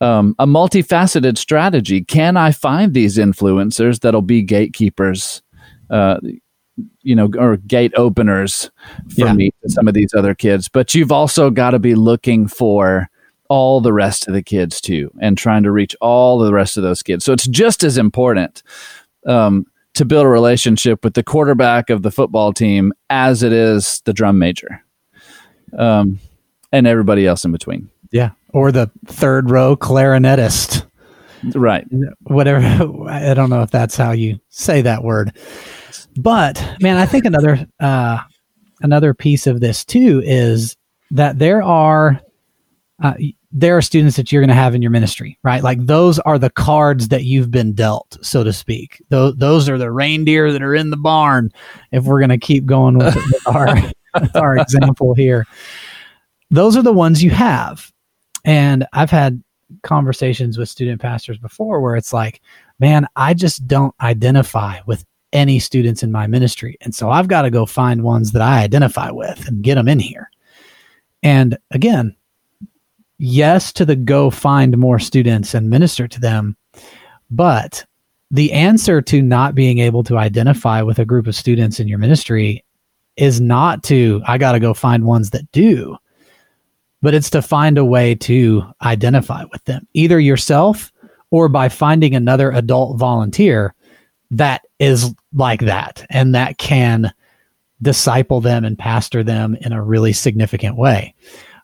um, 0.00 0.34
a 0.38 0.46
multifaceted 0.46 1.36
strategy. 1.36 2.02
Can 2.02 2.36
I 2.36 2.52
find 2.52 2.94
these 2.94 3.18
influencers 3.18 4.00
that'll 4.00 4.22
be 4.22 4.42
gatekeepers, 4.42 5.42
uh, 5.90 6.18
you 7.02 7.14
know, 7.14 7.28
or 7.38 7.56
gate 7.56 7.92
openers 7.96 8.70
for 9.14 9.26
Yeah. 9.26 9.32
me 9.32 9.50
to 9.62 9.70
some 9.70 9.88
of 9.88 9.94
these 9.94 10.14
other 10.14 10.34
kids? 10.34 10.68
But 10.68 10.94
you've 10.94 11.12
also 11.12 11.50
got 11.50 11.70
to 11.70 11.78
be 11.78 11.94
looking 11.94 12.46
for 12.46 13.08
all 13.48 13.80
the 13.80 13.92
rest 13.92 14.28
of 14.28 14.34
the 14.34 14.42
kids 14.42 14.80
too, 14.80 15.10
and 15.20 15.36
trying 15.36 15.62
to 15.64 15.72
reach 15.72 15.96
all 16.00 16.38
the 16.38 16.52
rest 16.52 16.76
of 16.76 16.82
those 16.82 17.02
kids. 17.02 17.24
So 17.24 17.32
it's 17.32 17.48
just 17.48 17.82
as 17.82 17.98
important 17.98 18.62
um, 19.26 19.66
to 19.94 20.04
build 20.04 20.24
a 20.24 20.28
relationship 20.28 21.02
with 21.04 21.14
the 21.14 21.22
quarterback 21.24 21.90
of 21.90 22.02
the 22.02 22.12
football 22.12 22.52
team 22.52 22.92
as 23.10 23.42
it 23.42 23.52
is 23.52 24.02
the 24.04 24.12
drum 24.12 24.38
major, 24.38 24.84
um, 25.76 26.20
and 26.72 26.86
everybody 26.86 27.26
else 27.26 27.44
in 27.44 27.50
between. 27.52 27.90
Yeah. 28.12 28.30
Or 28.52 28.70
the 28.72 28.90
third 29.06 29.50
row 29.50 29.76
clarinetist. 29.76 30.86
Right. 31.54 31.86
Whatever. 32.24 32.60
I 33.08 33.34
don't 33.34 33.50
know 33.50 33.62
if 33.62 33.70
that's 33.70 33.96
how 33.96 34.12
you 34.12 34.38
say 34.48 34.82
that 34.82 35.02
word. 35.02 35.36
But 36.16 36.76
man, 36.80 36.96
I 36.96 37.06
think 37.06 37.24
another 37.24 37.66
uh, 37.78 38.18
another 38.80 39.14
piece 39.14 39.46
of 39.46 39.60
this 39.60 39.84
too 39.84 40.22
is 40.24 40.76
that 41.10 41.38
there 41.38 41.62
are 41.62 42.20
uh, 43.02 43.14
there 43.52 43.76
are 43.76 43.82
students 43.82 44.16
that 44.16 44.30
you're 44.30 44.42
going 44.42 44.48
to 44.48 44.54
have 44.54 44.74
in 44.74 44.82
your 44.82 44.90
ministry, 44.90 45.38
right? 45.42 45.62
Like 45.62 45.84
those 45.86 46.18
are 46.20 46.38
the 46.38 46.50
cards 46.50 47.08
that 47.08 47.24
you've 47.24 47.50
been 47.50 47.72
dealt, 47.72 48.16
so 48.22 48.44
to 48.44 48.52
speak. 48.52 49.02
Those 49.08 49.34
those 49.36 49.68
are 49.68 49.78
the 49.78 49.90
reindeer 49.90 50.52
that 50.52 50.62
are 50.62 50.74
in 50.74 50.90
the 50.90 50.96
barn. 50.96 51.50
If 51.92 52.04
we're 52.04 52.20
going 52.20 52.30
to 52.30 52.38
keep 52.38 52.66
going 52.66 52.98
with, 52.98 53.14
with 53.14 53.48
our 53.48 53.74
with 54.20 54.36
our 54.36 54.56
example 54.56 55.14
here, 55.14 55.46
those 56.50 56.76
are 56.76 56.82
the 56.82 56.92
ones 56.92 57.22
you 57.22 57.30
have. 57.30 57.90
And 58.44 58.86
I've 58.92 59.10
had 59.10 59.42
conversations 59.82 60.58
with 60.58 60.68
student 60.68 61.00
pastors 61.00 61.38
before 61.38 61.80
where 61.80 61.96
it's 61.96 62.12
like, 62.12 62.40
man, 62.78 63.06
I 63.16 63.34
just 63.34 63.66
don't 63.66 63.94
identify 64.00 64.80
with 64.86 65.04
any 65.32 65.58
students 65.58 66.02
in 66.02 66.12
my 66.12 66.26
ministry. 66.26 66.76
And 66.80 66.94
so 66.94 67.10
I've 67.10 67.28
got 67.28 67.42
to 67.42 67.50
go 67.50 67.66
find 67.66 68.02
ones 68.02 68.32
that 68.32 68.42
I 68.42 68.62
identify 68.62 69.10
with 69.10 69.46
and 69.46 69.62
get 69.62 69.76
them 69.76 69.88
in 69.88 69.98
here. 69.98 70.30
And 71.22 71.56
again, 71.70 72.16
yes 73.18 73.72
to 73.74 73.84
the 73.84 73.96
go 73.96 74.30
find 74.30 74.76
more 74.78 74.98
students 74.98 75.54
and 75.54 75.70
minister 75.70 76.08
to 76.08 76.20
them. 76.20 76.56
But 77.30 77.84
the 78.30 78.52
answer 78.52 79.02
to 79.02 79.22
not 79.22 79.54
being 79.54 79.78
able 79.78 80.02
to 80.04 80.16
identify 80.16 80.82
with 80.82 80.98
a 80.98 81.04
group 81.04 81.26
of 81.26 81.36
students 81.36 81.80
in 81.80 81.88
your 81.88 81.98
ministry 81.98 82.64
is 83.16 83.40
not 83.40 83.82
to, 83.84 84.22
I 84.26 84.38
got 84.38 84.52
to 84.52 84.60
go 84.60 84.72
find 84.72 85.04
ones 85.04 85.30
that 85.30 85.50
do, 85.52 85.96
but 87.02 87.12
it's 87.12 87.30
to 87.30 87.42
find 87.42 87.76
a 87.76 87.84
way 87.84 88.14
to 88.14 88.62
identify 88.82 89.44
with 89.52 89.64
them, 89.64 89.86
either 89.94 90.18
yourself 90.18 90.92
or 91.30 91.48
by 91.48 91.68
finding 91.68 92.14
another 92.14 92.50
adult 92.52 92.98
volunteer 92.98 93.74
that 94.30 94.62
is 94.78 95.14
like 95.32 95.60
that 95.60 96.06
and 96.10 96.34
that 96.34 96.58
can 96.58 97.12
disciple 97.82 98.40
them 98.40 98.64
and 98.64 98.78
pastor 98.78 99.22
them 99.22 99.56
in 99.60 99.72
a 99.72 99.82
really 99.82 100.12
significant 100.12 100.76
way. 100.76 101.14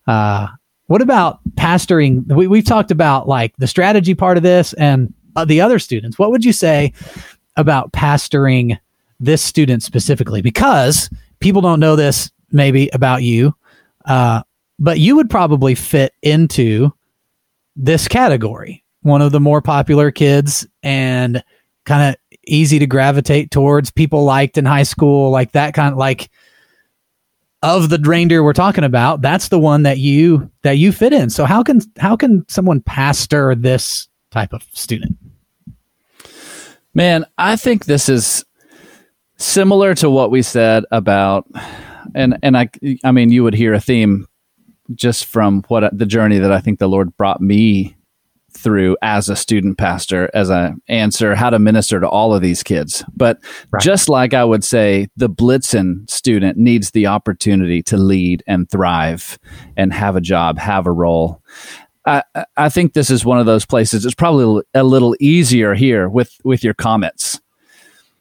Uh, 0.06 0.49
what 0.87 1.02
about 1.02 1.40
pastoring? 1.54 2.26
We, 2.32 2.46
we've 2.46 2.64
talked 2.64 2.90
about 2.90 3.28
like 3.28 3.56
the 3.56 3.66
strategy 3.66 4.14
part 4.14 4.37
of 4.37 4.42
this 4.42 4.73
and 4.75 5.12
uh, 5.35 5.44
the 5.44 5.61
other 5.61 5.78
students. 5.78 6.18
What 6.18 6.30
would 6.30 6.44
you 6.44 6.52
say 6.52 6.92
about 7.56 7.92
pastoring 7.92 8.78
this 9.20 9.42
student 9.42 9.82
specifically? 9.82 10.42
Because 10.42 11.11
people 11.40 11.61
don't 11.61 11.80
know 11.80 11.96
this 11.96 12.30
maybe 12.52 12.88
about 12.92 13.23
you, 13.23 13.54
uh, 14.04 14.42
but 14.78 14.99
you 14.99 15.16
would 15.16 15.28
probably 15.28 15.75
fit 15.75 16.14
into 16.23 16.92
this 17.75 18.08
category. 18.08 18.82
One 19.02 19.23
of 19.23 19.32
the 19.32 19.40
more 19.40 19.61
popular 19.61 20.11
kids 20.11 20.66
and 20.82 21.42
kind 21.85 22.11
of 22.11 22.16
easy 22.47 22.79
to 22.79 22.87
gravitate 22.87 23.50
towards, 23.50 23.91
people 23.91 24.25
liked 24.25 24.59
in 24.59 24.65
high 24.65 24.83
school, 24.85 25.31
like 25.31 25.53
that 25.53 25.75
kind 25.75 25.93
of 25.93 25.99
like 25.99 26.31
of 27.62 27.88
the 27.88 27.99
reindeer 27.99 28.45
we're 28.45 28.53
talking 28.53 28.85
about, 28.85 29.23
that's 29.23 29.49
the 29.49 29.59
one 29.59 29.83
that 29.83 29.99
you 29.99 30.50
that 30.62 30.79
you 30.79 30.93
fit 30.93 31.12
in. 31.12 31.31
So 31.31 31.45
how 31.45 31.62
can 31.62 31.81
how 31.99 32.17
can 32.17 32.47
someone 32.49 32.81
pastor 32.81 33.55
this 33.55 34.09
type 34.31 34.53
of 34.53 34.62
student? 34.73 35.17
Man, 36.95 37.26
I 37.38 37.57
think 37.57 37.85
this 37.85 38.09
is 38.09 38.45
similar 39.37 39.95
to 39.95 40.09
what 40.09 40.31
we 40.31 40.43
said 40.43 40.85
about 40.91 41.47
and 42.15 42.38
and 42.43 42.57
I 42.57 42.71
I 43.05 43.12
mean 43.12 43.31
you 43.31 43.43
would 43.43 43.55
hear 43.55 43.75
a 43.75 43.81
theme 43.81 44.26
just 44.95 45.25
from 45.26 45.62
what 45.69 45.97
the 45.97 46.07
journey 46.07 46.38
that 46.38 46.53
I 46.53 46.61
think 46.61 46.79
the 46.79 46.88
Lord 46.88 47.17
brought 47.17 47.41
me 47.41 47.96
through 48.56 48.96
as 49.02 49.28
a 49.28 49.36
student 49.36 49.78
pastor 49.78 50.30
as 50.34 50.50
I 50.50 50.72
answer 50.88 51.34
how 51.34 51.50
to 51.50 51.58
minister 51.58 52.00
to 52.00 52.08
all 52.08 52.34
of 52.34 52.42
these 52.42 52.62
kids. 52.62 53.04
But 53.14 53.38
Right. 53.70 53.82
just 53.82 54.08
like 54.08 54.34
I 54.34 54.44
would 54.44 54.64
say 54.64 55.08
the 55.16 55.28
Blitzen 55.28 56.08
student 56.10 56.58
needs 56.58 56.90
the 56.92 57.06
opportunity 57.06 57.82
to 57.84 57.96
lead 57.96 58.42
and 58.46 58.68
thrive 58.70 59.38
and 59.76 59.92
have 59.92 60.16
a 60.16 60.20
job, 60.20 60.58
have 60.58 60.86
a 60.86 60.92
role. 60.92 61.42
I, 62.06 62.22
I- 62.34 62.44
I 62.56 62.68
think 62.68 62.92
this 62.92 63.10
is 63.10 63.25
one 63.25 63.38
of 63.38 63.46
those 63.46 63.66
places. 63.66 64.04
It's 64.04 64.14
probably 64.14 64.62
a 64.75 64.84
little 64.84 65.14
easier 65.20 65.75
here 65.75 66.08
with 66.08 66.32
with 66.44 66.62
your 66.64 66.75
comets, 66.75 67.40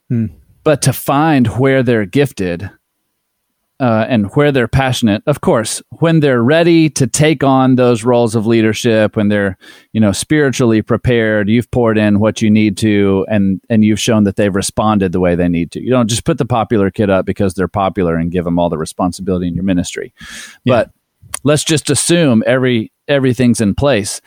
Hmm. 0.09 0.25
but 0.63 0.81
to 0.83 0.93
find 0.93 1.47
where 1.47 1.83
they're 1.83 2.05
gifted 2.05 2.69
uh, 3.79 4.05
and 4.07 4.27
where 4.35 4.51
they're 4.51 4.67
passionate. 4.67 5.21
Of 5.25 5.41
course, 5.41 5.81
when 5.99 6.21
they're 6.21 6.41
ready 6.41 6.89
to 6.91 7.07
take 7.07 7.43
on 7.43 7.75
those 7.75 8.03
roles 8.03 8.35
of 8.35 8.47
leadership, 8.47 9.15
when 9.15 9.27
they're 9.27 9.57
you 9.91 9.99
know 9.99 10.11
spiritually 10.11 10.81
prepared, 10.81 11.49
you've 11.49 11.69
poured 11.71 11.97
in 11.97 12.19
what 12.19 12.41
you 12.41 12.49
need 12.49 12.77
to, 12.77 13.25
and 13.29 13.61
and 13.69 13.83
you've 13.83 13.99
shown 13.99 14.23
that 14.23 14.35
they've 14.35 14.55
responded 14.55 15.11
the 15.11 15.19
way 15.19 15.35
they 15.35 15.49
need 15.49 15.71
to. 15.71 15.81
You 15.81 15.89
don't 15.89 16.09
just 16.09 16.25
put 16.25 16.37
the 16.37 16.45
popular 16.45 16.89
kid 16.89 17.09
up 17.09 17.25
because 17.25 17.53
they're 17.53 17.67
popular 17.67 18.15
and 18.15 18.31
give 18.31 18.45
them 18.45 18.59
all 18.59 18.69
the 18.69 18.77
responsibility 18.77 19.47
in 19.47 19.55
your 19.55 19.63
ministry. 19.63 20.13
But 20.65 20.91
let's 21.43 21.63
just 21.63 21.89
assume 21.89 22.43
every 22.45 22.91
everything's 23.07 23.61
in 23.61 23.75
place. 23.75 24.21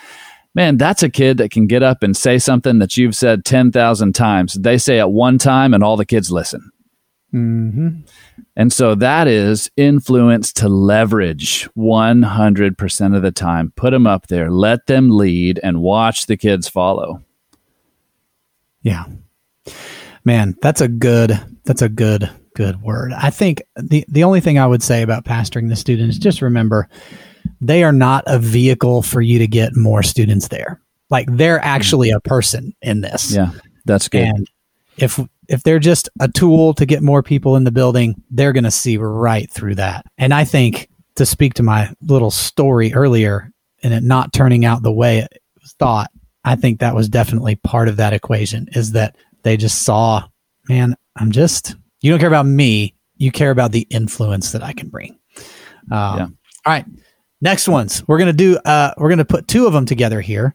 Man, 0.55 0.77
that's 0.77 1.03
a 1.03 1.11
kid 1.11 1.39
that 1.39 1.51
can 1.51 1.67
get 1.67 1.83
up 1.83 2.03
and 2.03 2.17
say 2.17 2.39
something 2.39 2.79
that 2.81 2.97
you've 2.97 3.15
said 3.15 3.45
10,000 3.45 4.13
times. 4.15 4.55
They 4.55 4.79
say 4.79 4.99
it 4.99 5.11
one 5.11 5.39
time 5.39 5.73
and 5.75 5.85
all 5.85 5.97
the 5.97 6.07
kids 6.07 6.33
listen. 6.33 6.73
Mm-hmm. 7.35 8.01
And 8.57 8.73
so 8.73 8.95
that 8.95 9.29
is 9.29 9.71
influence 9.77 10.53
to 10.55 10.69
leverage 10.69 11.69
100% 11.77 13.17
of 13.17 13.23
the 13.23 13.31
time. 13.31 13.73
Put 13.77 13.91
them 13.91 14.07
up 14.07 14.29
there, 14.29 14.51
let 14.51 14.87
them 14.87 15.11
lead, 15.11 15.61
and 15.63 15.81
watch 15.81 16.27
the 16.27 16.37
kids 16.37 16.69
follow. 16.69 17.23
Yeah. 18.83 19.05
Man, 20.25 20.57
that's 20.61 20.81
a 20.81 20.89
good 20.89 21.39
that's 21.65 21.83
a 21.83 21.89
good 21.89 22.31
good 22.55 22.83
word. 22.83 23.13
I 23.13 23.31
think 23.31 23.63
the 23.77 24.05
the 24.09 24.25
only 24.25 24.41
thing 24.41 24.59
I 24.59 24.67
would 24.67 24.83
say 24.83 25.03
about 25.03 25.25
pastoring 25.25 25.69
the 25.69 25.77
students 25.77 26.19
just 26.19 26.43
remember 26.43 26.89
they 27.61 27.83
are 27.83 27.93
not 27.93 28.25
a 28.27 28.39
vehicle 28.39 29.03
for 29.03 29.21
you 29.21 29.39
to 29.39 29.47
get 29.47 29.77
more 29.77 30.03
students 30.03 30.49
there. 30.49 30.81
Like 31.11 31.29
they're 31.31 31.65
actually 31.65 32.11
a 32.11 32.21
person 32.21 32.75
in 32.83 33.01
this. 33.01 33.35
Yeah, 33.35 33.53
that's 33.85 34.09
good. 34.09 34.23
And 34.23 34.51
if 34.97 35.19
if 35.49 35.63
they're 35.63 35.79
just 35.79 36.09
a 36.21 36.29
tool 36.29 36.75
to 36.75 36.87
get 36.87 37.03
more 37.03 37.23
people 37.23 37.57
in 37.57 37.65
the 37.65 37.73
building, 37.73 38.23
they're 38.31 38.53
going 38.53 38.65
to 38.65 38.71
see 38.71 38.97
right 38.99 39.51
through 39.51 39.77
that. 39.77 40.07
And 40.19 40.33
I 40.35 40.45
think 40.45 40.89
to 41.17 41.27
speak 41.27 41.55
to 41.55 41.63
my 41.63 41.93
little 42.03 42.31
story 42.31 42.93
earlier 42.93 43.51
and 43.83 43.95
it 43.95 44.03
not 44.03 44.33
turning 44.33 44.65
out 44.65 44.83
the 44.83 44.93
way 44.93 45.19
it 45.19 45.43
was 45.61 45.73
thought, 45.79 46.11
I 46.45 46.57
think 46.57 46.81
that 46.81 46.95
was 46.95 47.09
definitely 47.09 47.57
part 47.57 47.89
of 47.89 47.97
that 47.97 48.13
equation 48.13 48.69
is 48.73 48.93
that 48.93 49.17
they 49.43 49.57
just 49.57 49.83
saw, 49.83 50.25
man, 50.69 50.97
I'm 51.17 51.31
just 51.31 51.75
you 52.01 52.11
don't 52.11 52.21
care 52.21 52.29
about 52.29 52.47
me, 52.47 52.95
you 53.17 53.33
care 53.33 53.51
about 53.51 53.73
the 53.73 53.87
influence 53.91 54.53
that 54.53 54.63
I 54.63 54.73
can 54.73 54.89
bring. 54.89 55.19
Um, 55.91 56.19
Yeah. 56.19 56.27
All 56.67 56.73
right. 56.73 56.85
Next 57.41 57.69
ones. 57.69 58.07
We're 58.07 58.19
gonna 58.19 58.33
do. 58.33 58.57
Uh, 58.65 58.93
we're 58.99 59.09
gonna 59.09 59.25
put 59.25 59.47
two 59.47 59.67
of 59.67 59.73
them 59.73 59.87
together 59.87 60.21
here, 60.21 60.55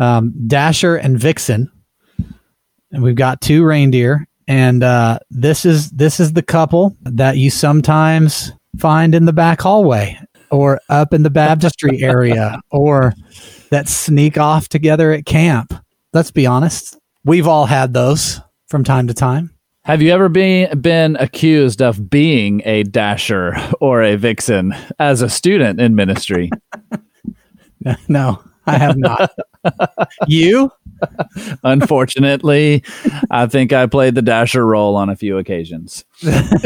um, 0.00 0.34
Dasher 0.48 0.96
and 0.96 1.18
Vixen, 1.18 1.70
and 2.90 3.02
we've 3.02 3.14
got 3.14 3.40
two 3.40 3.64
reindeer. 3.64 4.26
And 4.46 4.82
uh, 4.82 5.18
this 5.30 5.64
is 5.64 5.90
this 5.90 6.20
is 6.20 6.32
the 6.32 6.42
couple 6.42 6.96
that 7.02 7.36
you 7.36 7.50
sometimes 7.50 8.52
find 8.78 9.14
in 9.14 9.24
the 9.24 9.32
back 9.32 9.60
hallway 9.60 10.18
or 10.50 10.80
up 10.88 11.14
in 11.14 11.22
the 11.22 11.30
baptistry 11.30 12.02
area 12.02 12.60
or 12.70 13.14
that 13.70 13.88
sneak 13.88 14.38
off 14.38 14.68
together 14.68 15.12
at 15.12 15.24
camp. 15.24 15.72
Let's 16.12 16.30
be 16.30 16.46
honest. 16.46 16.98
We've 17.24 17.48
all 17.48 17.66
had 17.66 17.94
those 17.94 18.40
from 18.68 18.84
time 18.84 19.06
to 19.08 19.14
time. 19.14 19.50
Have 19.84 20.00
you 20.00 20.10
ever 20.12 20.28
been 20.28 20.80
been 20.80 21.16
accused 21.16 21.82
of 21.82 22.08
being 22.08 22.62
a 22.64 22.84
dasher 22.84 23.54
or 23.80 24.02
a 24.02 24.16
vixen 24.16 24.74
as 24.98 25.22
a 25.22 25.28
student 25.28 25.80
in 25.80 25.94
ministry? 25.94 26.50
No, 28.08 28.42
I 28.66 28.78
have 28.78 28.96
not. 28.96 29.30
you? 30.26 30.72
Unfortunately, 31.64 32.82
I 33.30 33.46
think 33.46 33.72
I 33.72 33.86
played 33.86 34.14
the 34.14 34.22
dasher 34.22 34.66
role 34.66 34.96
on 34.96 35.08
a 35.08 35.16
few 35.16 35.38
occasions. 35.38 36.04
the 36.20 36.56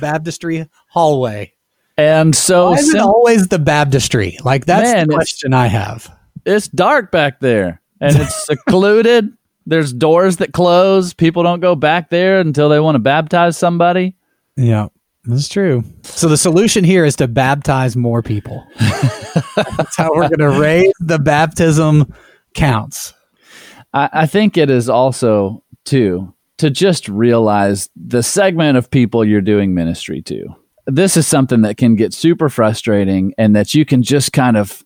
baptistry 0.00 0.68
hallway. 0.88 1.52
And 1.96 2.34
so 2.34 2.70
Why 2.70 2.78
is 2.78 2.92
it 2.94 3.00
always 3.00 3.48
the 3.48 3.58
baptistry? 3.58 4.38
Like 4.44 4.66
that's 4.66 4.92
Man, 4.92 5.08
the 5.08 5.14
question 5.14 5.54
I 5.54 5.68
have. 5.68 6.12
it's 6.44 6.68
dark 6.68 7.12
back 7.12 7.40
there 7.40 7.80
and 8.00 8.16
it's 8.16 8.46
secluded. 8.46 9.32
There's 9.66 9.92
doors 9.92 10.38
that 10.38 10.52
close. 10.52 11.14
People 11.14 11.42
don't 11.42 11.60
go 11.60 11.74
back 11.74 12.10
there 12.10 12.40
until 12.40 12.68
they 12.68 12.80
want 12.80 12.96
to 12.96 13.00
baptize 13.00 13.56
somebody. 13.56 14.16
Yeah, 14.56 14.88
that's 15.24 15.48
true. 15.48 15.84
So 16.02 16.28
the 16.28 16.36
solution 16.36 16.84
here 16.84 17.04
is 17.04 17.16
to 17.16 17.28
baptize 17.28 17.96
more 17.96 18.22
people. 18.22 18.66
that's 18.78 19.96
how 19.96 20.10
we're 20.14 20.28
going 20.28 20.52
to 20.52 20.60
raise 20.60 20.92
the 21.00 21.18
baptism 21.18 22.12
counts. 22.54 23.14
I, 23.94 24.10
I 24.12 24.26
think 24.26 24.56
it 24.56 24.68
is 24.68 24.88
also 24.88 25.62
too 25.84 26.34
to 26.58 26.70
just 26.70 27.08
realize 27.08 27.88
the 27.96 28.22
segment 28.22 28.76
of 28.76 28.90
people 28.90 29.24
you're 29.24 29.40
doing 29.40 29.74
ministry 29.74 30.22
to. 30.22 30.46
This 30.86 31.16
is 31.16 31.26
something 31.26 31.62
that 31.62 31.78
can 31.78 31.94
get 31.94 32.12
super 32.12 32.48
frustrating 32.48 33.32
and 33.38 33.56
that 33.56 33.74
you 33.74 33.84
can 33.84 34.02
just 34.02 34.32
kind 34.32 34.56
of 34.56 34.83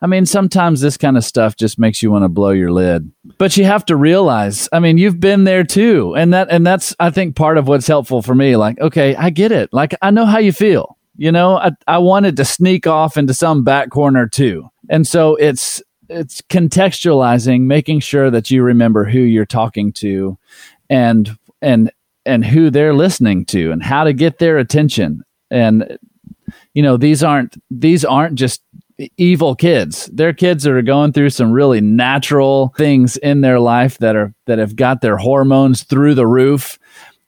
I 0.00 0.06
mean, 0.06 0.26
sometimes 0.26 0.80
this 0.80 0.96
kind 0.96 1.16
of 1.16 1.24
stuff 1.24 1.56
just 1.56 1.78
makes 1.78 2.02
you 2.02 2.10
want 2.10 2.24
to 2.24 2.28
blow 2.28 2.50
your 2.50 2.70
lid. 2.70 3.10
But 3.36 3.56
you 3.56 3.64
have 3.64 3.84
to 3.86 3.96
realize, 3.96 4.68
I 4.72 4.78
mean, 4.78 4.96
you've 4.96 5.18
been 5.18 5.44
there 5.44 5.64
too. 5.64 6.14
And 6.16 6.32
that 6.34 6.50
and 6.50 6.66
that's 6.66 6.94
I 7.00 7.10
think 7.10 7.34
part 7.34 7.58
of 7.58 7.66
what's 7.66 7.86
helpful 7.86 8.22
for 8.22 8.34
me. 8.34 8.56
Like, 8.56 8.80
okay, 8.80 9.16
I 9.16 9.30
get 9.30 9.50
it. 9.50 9.72
Like 9.72 9.94
I 10.00 10.10
know 10.10 10.26
how 10.26 10.38
you 10.38 10.52
feel. 10.52 10.96
You 11.16 11.32
know, 11.32 11.56
I, 11.56 11.72
I 11.88 11.98
wanted 11.98 12.36
to 12.36 12.44
sneak 12.44 12.86
off 12.86 13.16
into 13.16 13.34
some 13.34 13.64
back 13.64 13.90
corner 13.90 14.28
too. 14.28 14.68
And 14.88 15.06
so 15.06 15.34
it's 15.34 15.82
it's 16.08 16.40
contextualizing, 16.42 17.62
making 17.62 18.00
sure 18.00 18.30
that 18.30 18.50
you 18.50 18.62
remember 18.62 19.04
who 19.04 19.18
you're 19.18 19.44
talking 19.44 19.92
to 19.94 20.38
and 20.88 21.36
and 21.60 21.90
and 22.24 22.44
who 22.44 22.70
they're 22.70 22.94
listening 22.94 23.44
to 23.46 23.72
and 23.72 23.82
how 23.82 24.04
to 24.04 24.12
get 24.12 24.38
their 24.38 24.58
attention. 24.58 25.24
And 25.50 25.98
you 26.72 26.82
know, 26.82 26.96
these 26.96 27.24
aren't 27.24 27.60
these 27.68 28.04
aren't 28.04 28.36
just 28.36 28.62
evil 29.16 29.54
kids. 29.54 30.10
They're 30.12 30.32
kids 30.32 30.64
that 30.64 30.72
are 30.72 30.82
going 30.82 31.12
through 31.12 31.30
some 31.30 31.52
really 31.52 31.80
natural 31.80 32.74
things 32.76 33.16
in 33.18 33.40
their 33.40 33.60
life 33.60 33.98
that 33.98 34.16
are 34.16 34.34
that 34.46 34.58
have 34.58 34.76
got 34.76 35.00
their 35.00 35.16
hormones 35.16 35.84
through 35.84 36.14
the 36.14 36.26
roof. 36.26 36.78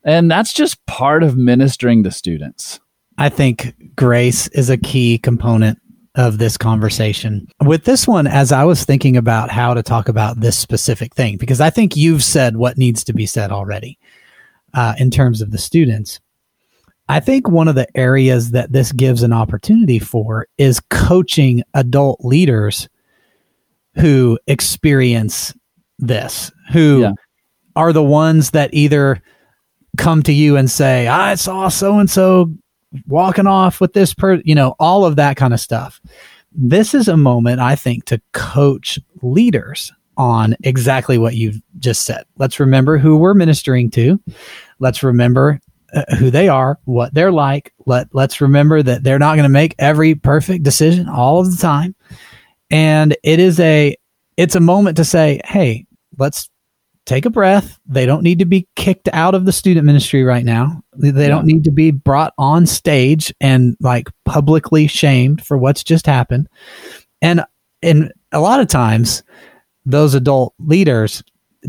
And 0.05 0.31
that's 0.31 0.53
just 0.53 0.85
part 0.87 1.23
of 1.23 1.37
ministering 1.37 2.03
to 2.05 2.11
students. 2.11 2.81
I 3.19 3.29
think 3.29 3.75
grace 3.97 4.49
is 4.49 4.71
a 4.71 4.79
key 4.79 5.19
component 5.19 5.79
of 6.15 6.39
this 6.39 6.57
conversation. 6.57 7.47
With 7.65 7.85
this 7.85 8.09
one, 8.09 8.27
as 8.27 8.51
I 8.51 8.65
was 8.65 8.85
thinking 8.85 9.17
about 9.17 9.51
how 9.51 9.75
to 9.75 9.83
talk 9.83 10.09
about 10.09 10.41
this 10.41 10.59
specific 10.59 11.15
thing, 11.15 11.37
because 11.37 11.61
I 11.61 11.71
think 11.71 11.97
you've 11.97 12.25
said 12.25 12.57
what 12.57 12.79
needs 12.79 13.05
to 13.05 13.13
be 13.13 13.27
said 13.27 13.53
already 13.53 13.99
uh, 14.75 14.95
in 14.99 15.11
terms 15.11 15.41
of 15.41 15.51
the 15.51 15.59
students. 15.59 16.19
I 17.11 17.19
think 17.19 17.49
one 17.49 17.67
of 17.67 17.75
the 17.75 17.89
areas 17.97 18.53
that 18.53 18.71
this 18.71 18.93
gives 18.93 19.25
an 19.25 19.33
opportunity 19.33 19.99
for 19.99 20.47
is 20.59 20.81
coaching 20.91 21.65
adult 21.75 22.25
leaders 22.25 22.89
who 23.97 24.39
experience 24.47 25.53
this, 25.99 26.53
who 26.73 27.01
Yeah. 27.01 27.13
are 27.75 27.93
the 27.93 28.03
ones 28.03 28.53
that 28.53 28.71
either 28.73 29.21
come 29.97 30.23
to 30.23 30.33
you 30.33 30.57
and 30.57 30.71
say, 30.71 31.09
I 31.09 31.35
saw 31.35 31.69
so 31.69 31.99
and 31.99 32.09
so 32.09 32.55
walking 33.09 33.49
off 33.49 33.81
with 33.81 33.93
this 33.93 34.15
per, 34.15 34.41
you 34.45 34.55
know, 34.55 34.77
all 34.79 35.05
of 35.05 35.17
that 35.17 35.37
kind 35.37 35.53
of 35.53 35.59
stuff. 35.59 36.01
This 36.53 36.95
is 36.95 37.09
a 37.09 37.17
moment, 37.17 37.61
I 37.61 37.75
think, 37.75 38.05
to 38.05 38.21
coach 38.33 39.01
leaders 39.21 39.93
on 40.17 40.55
exactly 40.63 41.19
what 41.19 41.35
you've 41.35 41.61
just 41.81 42.05
said. 42.05 42.25
Let's 42.39 42.61
remember 42.61 42.99
who 42.99 43.17
we're 43.17 43.35
ministering 43.35 43.91
to. 43.91 44.21
Let's 44.79 45.03
remember 45.03 45.61
uh, 45.95 46.17
who 46.17 46.31
they 46.31 46.49
are, 46.49 46.79
what 46.85 47.13
they're 47.15 47.33
like. 47.33 47.73
Let 47.87 48.09
let's 48.13 48.41
remember 48.41 48.83
that 48.83 49.03
they're 49.03 49.19
not 49.19 49.37
going 49.37 49.45
to 49.45 49.49
make 49.49 49.75
every 49.79 50.15
perfect 50.15 50.63
decision 50.63 51.09
all 51.09 51.41
of 51.41 51.51
the 51.51 51.57
time. 51.57 51.95
And 52.71 53.17
it 53.23 53.41
is 53.41 53.59
a 53.61 53.97
it's 54.37 54.55
a 54.55 54.61
moment 54.61 54.97
to 54.99 55.05
say, 55.05 55.41
"Hey, 55.45 55.87
let's 56.19 56.49
take 57.07 57.25
a 57.25 57.31
breath. 57.31 57.79
They 57.87 58.07
don't 58.07 58.23
need 58.23 58.39
to 58.39 58.45
be 58.45 58.69
kicked 58.77 59.09
out 59.13 59.35
of 59.35 59.45
the 59.45 59.53
student 59.53 59.87
ministry 59.87 60.23
right 60.23 60.45
now. 60.45 60.83
They 60.97 61.29
don't 61.29 61.47
need 61.47 61.65
to 61.65 61.71
be 61.71 61.91
brought 61.91 62.35
on 62.39 62.67
stage 62.67 63.33
and 63.41 63.77
like 63.81 64.09
publicly 64.25 64.87
shamed 64.87 65.45
for 65.45 65.59
what's 65.59 65.83
just 65.85 66.07
happened." 66.07 66.49
And 67.23 67.45
and 67.83 68.13
a 68.33 68.41
lot 68.41 68.61
of 68.61 68.69
times 68.69 69.23
those 69.85 70.15
adult 70.15 70.55
leaders 70.59 71.23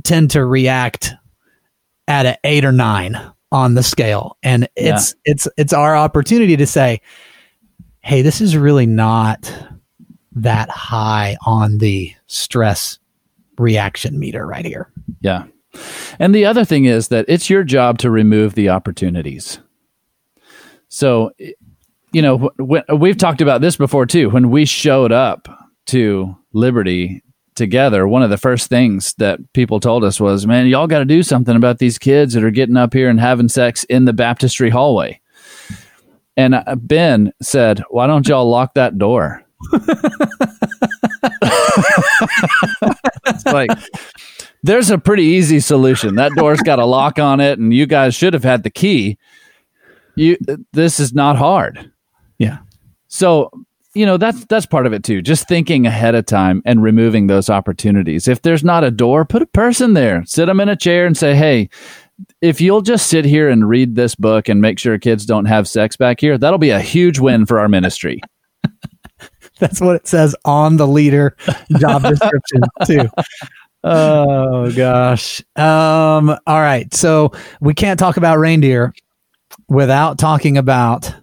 tend 0.04 0.32
to 0.32 0.46
react 0.46 1.14
at 2.08 2.26
an 2.26 2.36
8 2.44 2.66
or 2.66 2.72
9 2.72 3.32
on 3.52 3.74
the 3.74 3.84
scale 3.84 4.38
and 4.44 4.68
it's 4.76 5.14
it's 5.26 5.48
it's 5.58 5.74
our 5.74 5.96
opportunity 5.96 6.56
to 6.56 6.66
say 6.66 7.02
hey 8.02 8.22
this 8.22 8.40
is 8.42 8.56
really 8.56 8.86
not 8.86 9.54
that 10.34 10.70
high 10.70 11.36
on 11.46 11.80
the 11.80 12.14
stress 12.28 12.98
reaction 13.58 14.18
meter 14.18 14.48
right 14.48 14.66
here 14.66 14.92
Yeah. 15.22 15.44
And 16.20 16.36
the 16.36 16.46
other 16.46 16.66
thing 16.66 16.86
is 16.86 17.08
that 17.10 17.26
it's 17.28 17.50
your 17.50 17.64
job 17.64 17.98
to 18.00 18.10
remove 18.10 18.56
the 18.56 18.70
opportunities. 18.70 19.60
So, 20.90 21.32
you 22.12 22.22
know, 22.22 22.52
we've 22.58 23.18
talked 23.18 23.42
about 23.42 23.62
this 23.62 23.78
before 23.78 24.06
too. 24.06 24.30
When 24.30 24.50
we 24.50 24.66
showed 24.66 25.12
up 25.12 25.48
to 25.88 26.36
Liberty 26.54 27.24
together, 27.56 28.08
one 28.08 28.24
of 28.24 28.30
the 28.30 28.38
first 28.38 28.70
things 28.70 29.14
that 29.18 29.40
people 29.54 29.80
told 29.80 30.04
us 30.04 30.20
was, 30.20 30.48
man, 30.48 30.68
y'all 30.68 30.88
got 30.88 31.00
to 31.00 31.06
do 31.06 31.24
something 31.24 31.56
about 31.56 31.80
these 31.80 31.98
kids 31.98 32.34
that 32.34 32.44
are 32.44 32.52
getting 32.52 32.78
up 32.78 32.94
here 32.94 33.10
and 33.10 33.20
having 33.20 33.50
sex 33.50 33.84
in 33.86 34.06
the 34.06 34.14
baptistry 34.14 34.70
hallway. 34.70 35.20
And 36.38 36.56
uh, 36.56 36.76
Ben 36.78 37.34
said, 37.42 37.84
why 37.90 38.08
don't 38.08 38.28
y'all 38.28 38.50
lock 38.50 38.74
that 38.76 38.98
door? 38.98 39.44
it's 43.26 43.46
like, 43.46 43.70
there's 44.64 44.90
a 44.90 44.98
pretty 44.98 45.24
easy 45.24 45.60
solution. 45.60 46.16
That 46.16 46.32
door's 46.36 46.62
got 46.62 46.80
a 46.80 46.86
lock 46.86 47.20
on 47.20 47.40
it, 47.40 47.60
and 47.60 47.74
you 47.74 47.86
guys 47.86 48.16
should 48.16 48.34
have 48.34 48.44
had 48.44 48.64
the 48.64 48.70
key. 48.70 49.18
You, 50.16 50.38
this 50.74 51.00
is 51.00 51.14
not 51.14 51.38
hard. 51.38 51.92
yeah 52.38 52.60
So, 53.08 53.52
you 53.94 54.06
know, 54.06 54.18
that's 54.18 54.46
that's 54.46 54.66
part 54.66 54.86
of 54.86 54.94
it 54.94 55.04
too. 55.04 55.22
Just 55.22 55.48
thinking 55.48 55.86
ahead 55.86 56.16
of 56.16 56.26
time 56.26 56.62
and 56.66 56.82
removing 56.82 57.28
those 57.28 57.50
opportunities. 57.50 58.28
If 58.28 58.42
there's 58.42 58.64
not 58.64 58.84
a 58.84 58.92
door, 58.92 59.26
put 59.26 59.42
a 59.42 59.48
person 59.48 59.94
there. 59.94 60.24
Sit 60.26 60.46
them 60.46 60.60
in 60.60 60.70
a 60.70 60.76
chair 60.76 61.06
and 61.06 61.18
say, 61.18 61.36
"Hey, 61.36 61.70
if 62.42 62.62
you'll 62.62 62.82
just 62.82 63.08
sit 63.08 63.26
here 63.26 63.50
and 63.50 63.68
read 63.68 63.96
this 63.96 64.16
book 64.16 64.48
and 64.48 64.62
make 64.62 64.80
sure 64.80 64.98
kids 64.98 65.26
don't 65.26 65.46
have 65.46 65.68
sex 65.68 65.98
back 65.98 66.22
here, 66.22 66.38
that'll 66.38 66.60
be 66.60 66.70
a 66.70 66.80
huge 66.80 67.20
win 67.20 67.46
for 67.46 67.60
our 67.60 67.68
ministry." 67.68 68.22
that's 69.60 69.82
what 69.82 69.96
it 69.96 70.08
says 70.08 70.36
on 70.46 70.78
the 70.78 70.88
leader 70.88 71.36
job 71.78 72.02
description 72.02 72.62
too 72.86 73.08
oh 73.84 74.72
gosh 74.74 75.42
um 75.56 76.30
all 76.48 76.60
right 76.60 76.94
so 76.94 77.32
we 77.62 77.74
can't 77.74 78.00
talk 78.00 78.18
about 78.18 78.40
reindeer 78.40 78.94
without 79.70 80.18
talking 80.18 80.58
about 80.58 81.14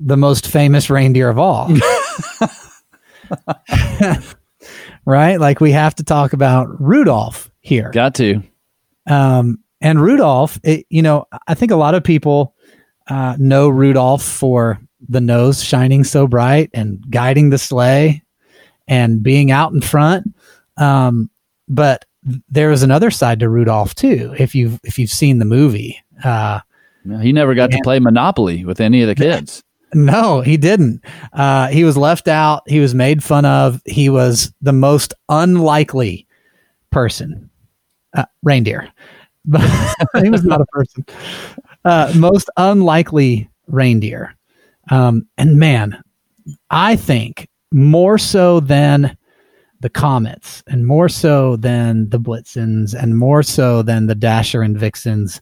the 0.00 0.16
most 0.16 0.46
famous 0.46 0.90
reindeer 0.90 1.28
of 1.28 1.38
all 1.38 1.68
right 5.04 5.40
like 5.40 5.60
we 5.60 5.72
have 5.72 5.94
to 5.94 6.04
talk 6.04 6.32
about 6.32 6.68
rudolph 6.80 7.50
here 7.60 7.90
Got 7.90 8.14
to. 8.16 8.42
um, 9.06 9.58
and 9.80 10.02
Rudolph, 10.02 10.58
it, 10.64 10.86
you 10.90 11.02
know, 11.02 11.26
I 11.46 11.54
think 11.54 11.70
a 11.70 11.76
lot 11.76 11.94
of 11.94 12.02
people 12.02 12.52
uh, 13.06 13.36
know 13.38 13.68
Rudolph 13.68 14.24
for 14.24 14.80
the 15.08 15.20
nose 15.20 15.62
shining 15.62 16.02
so 16.02 16.26
bright 16.26 16.70
and 16.74 17.00
guiding 17.08 17.50
the 17.50 17.58
sleigh 17.58 18.24
and 18.88 19.22
being 19.22 19.52
out 19.52 19.72
in 19.72 19.80
front. 19.80 20.34
Um, 20.78 21.30
but 21.68 22.06
there 22.48 22.72
is 22.72 22.82
another 22.82 23.12
side 23.12 23.38
to 23.38 23.48
Rudolph 23.48 23.94
too. 23.94 24.34
If 24.36 24.56
you've 24.56 24.80
if 24.82 24.98
you've 24.98 25.10
seen 25.10 25.38
the 25.38 25.44
movie, 25.44 26.02
uh, 26.24 26.58
Yeah, 27.04 27.22
He 27.22 27.30
never 27.32 27.54
got 27.54 27.70
to 27.70 27.80
play 27.84 28.00
Monopoly 28.00 28.64
with 28.64 28.80
any 28.80 29.02
of 29.02 29.06
the 29.06 29.14
kids. 29.14 29.62
No, 29.94 30.40
he 30.40 30.56
didn't. 30.56 31.04
Uh, 31.32 31.68
he 31.68 31.84
was 31.84 31.96
left 31.96 32.28
out. 32.28 32.62
He 32.68 32.80
was 32.80 32.94
made 32.94 33.22
fun 33.22 33.44
of. 33.44 33.80
He 33.84 34.08
was 34.08 34.52
the 34.60 34.72
most 34.72 35.14
unlikely 35.28 36.26
person. 36.90 37.50
Uh, 38.16 38.24
reindeer, 38.42 38.90
but 39.44 39.60
he 40.22 40.30
was 40.30 40.44
not 40.44 40.60
a 40.60 40.66
person. 40.66 41.04
Uh, 41.84 42.12
most 42.16 42.50
unlikely 42.58 43.48
reindeer. 43.68 44.34
Um, 44.90 45.26
and 45.38 45.58
man, 45.58 46.02
I 46.70 46.96
think 46.96 47.48
more 47.72 48.18
so 48.18 48.60
than 48.60 49.16
the 49.80 49.88
Comets, 49.88 50.62
and 50.66 50.86
more 50.86 51.08
so 51.08 51.56
than 51.56 52.10
the 52.10 52.18
Blitzens, 52.18 52.94
and 52.94 53.16
more 53.16 53.42
so 53.42 53.82
than 53.82 54.06
the 54.06 54.16
Dasher 54.16 54.60
and 54.60 54.76
Vixens, 54.76 55.40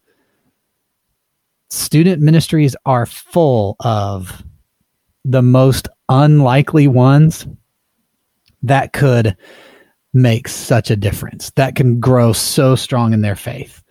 student 1.70 2.22
ministries 2.22 2.76
are 2.84 3.06
full 3.06 3.76
of 3.80 4.42
the 5.24 5.42
most 5.42 5.88
unlikely 6.08 6.86
ones 6.88 7.46
that 8.62 8.92
could 8.92 9.36
make 10.12 10.48
such 10.48 10.90
a 10.90 10.96
difference, 10.96 11.50
that 11.50 11.74
can 11.76 12.00
grow 12.00 12.32
so 12.32 12.74
strong 12.74 13.12
in 13.12 13.20
their 13.20 13.36
faith. 13.36 13.82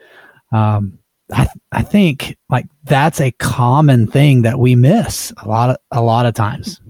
Um, 0.52 0.98
I 1.32 1.48
I 1.72 1.82
think 1.82 2.38
like 2.50 2.68
that's 2.84 3.20
a 3.20 3.32
common 3.32 4.08
thing 4.08 4.44
that 4.44 4.60
we 4.60 4.76
miss 4.76 5.34
a 5.44 5.48
lot 5.48 5.70
of 5.72 5.78
a 5.92 6.02
lot 6.02 6.26
of 6.26 6.34
times. 6.34 6.82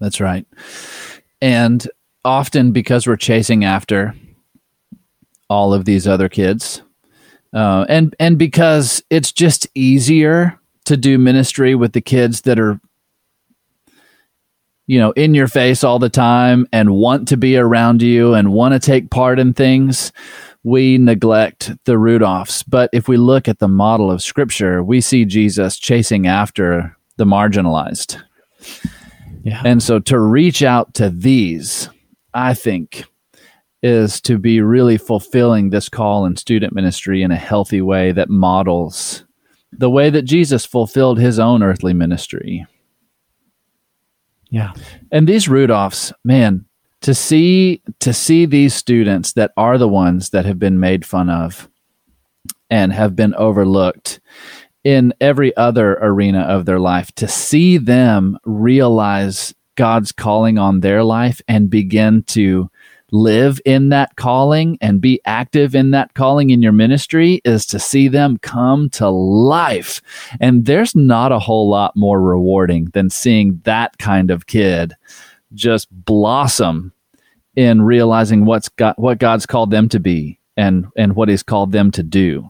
That's 0.00 0.20
right. 0.20 0.46
And 1.40 1.88
often 2.24 2.72
because 2.72 3.06
we're 3.06 3.16
chasing 3.16 3.64
after 3.64 4.14
all 5.48 5.72
of 5.72 5.84
these 5.84 6.06
other 6.06 6.28
kids, 6.28 6.82
uh, 7.52 7.86
and 7.88 8.14
and 8.18 8.38
because 8.38 9.02
it's 9.10 9.32
just 9.32 9.66
easier 9.74 10.58
to 10.84 10.96
do 10.96 11.18
ministry 11.18 11.74
with 11.74 11.92
the 11.92 12.00
kids 12.00 12.42
that 12.42 12.58
are 12.58 12.80
you 14.86 14.98
know 14.98 15.12
in 15.12 15.34
your 15.34 15.48
face 15.48 15.84
all 15.84 15.98
the 15.98 16.08
time 16.08 16.66
and 16.72 16.90
want 16.90 17.28
to 17.28 17.36
be 17.36 17.56
around 17.56 18.02
you 18.02 18.34
and 18.34 18.52
want 18.52 18.74
to 18.74 18.78
take 18.78 19.10
part 19.10 19.38
in 19.38 19.52
things 19.52 20.12
we 20.64 20.98
neglect 20.98 21.72
the 21.84 21.94
Rudolphs. 21.94 22.64
But 22.66 22.90
if 22.92 23.08
we 23.08 23.16
look 23.16 23.48
at 23.48 23.58
the 23.58 23.68
model 23.68 24.10
of 24.10 24.22
Scripture, 24.22 24.82
we 24.82 25.00
see 25.00 25.24
Jesus 25.24 25.78
chasing 25.78 26.26
after 26.26 26.96
the 27.16 27.24
marginalized. 27.24 28.20
Yeah. 29.44 29.62
And 29.64 29.82
so 29.82 29.98
to 30.00 30.18
reach 30.18 30.62
out 30.62 30.94
to 30.94 31.10
these, 31.10 31.88
I 32.34 32.54
think, 32.54 33.04
is 33.82 34.20
to 34.22 34.38
be 34.38 34.60
really 34.60 34.96
fulfilling 34.96 35.70
this 35.70 35.88
call 35.88 36.26
in 36.26 36.36
student 36.36 36.74
ministry 36.74 37.22
in 37.22 37.30
a 37.30 37.36
healthy 37.36 37.80
way 37.80 38.12
that 38.12 38.28
models 38.28 39.24
the 39.72 39.90
way 39.90 40.10
that 40.10 40.22
Jesus 40.22 40.64
fulfilled 40.64 41.18
his 41.18 41.38
own 41.38 41.62
earthly 41.62 41.92
ministry. 41.92 42.66
Yeah. 44.50 44.72
And 45.12 45.28
these 45.28 45.46
Rudolphs, 45.46 46.12
man, 46.24 46.64
to 47.02 47.14
see 47.14 47.82
to 48.00 48.12
see 48.12 48.46
these 48.46 48.74
students 48.74 49.34
that 49.34 49.52
are 49.56 49.78
the 49.78 49.88
ones 49.88 50.30
that 50.30 50.46
have 50.46 50.58
been 50.58 50.80
made 50.80 51.04
fun 51.04 51.30
of 51.30 51.68
and 52.70 52.92
have 52.92 53.14
been 53.14 53.34
overlooked 53.34 54.20
in 54.84 55.12
every 55.20 55.56
other 55.56 55.94
arena 56.00 56.40
of 56.40 56.64
their 56.64 56.80
life 56.80 57.12
to 57.12 57.28
see 57.28 57.78
them 57.78 58.38
realize 58.44 59.54
God's 59.76 60.12
calling 60.12 60.58
on 60.58 60.80
their 60.80 61.04
life 61.04 61.40
and 61.46 61.70
begin 61.70 62.22
to 62.24 62.70
live 63.10 63.60
in 63.64 63.88
that 63.88 64.16
calling 64.16 64.78
and 64.80 65.00
be 65.00 65.20
active 65.24 65.74
in 65.74 65.90
that 65.92 66.14
calling 66.14 66.50
in 66.50 66.62
your 66.62 66.72
ministry 66.72 67.40
is 67.44 67.64
to 67.66 67.78
see 67.78 68.08
them 68.08 68.38
come 68.38 68.90
to 68.90 69.08
life. 69.08 70.02
And 70.40 70.66
there's 70.66 70.94
not 70.94 71.32
a 71.32 71.38
whole 71.38 71.68
lot 71.68 71.96
more 71.96 72.20
rewarding 72.20 72.86
than 72.92 73.10
seeing 73.10 73.60
that 73.64 73.96
kind 73.98 74.30
of 74.30 74.46
kid 74.46 74.94
just 75.54 75.88
blossom 75.90 76.92
in 77.56 77.82
realizing 77.82 78.44
what's 78.44 78.68
got 78.68 78.98
what 78.98 79.18
God's 79.18 79.46
called 79.46 79.70
them 79.70 79.88
to 79.88 79.98
be 79.98 80.38
and 80.56 80.86
and 80.96 81.16
what 81.16 81.28
He's 81.28 81.42
called 81.42 81.72
them 81.72 81.90
to 81.92 82.02
do. 82.02 82.48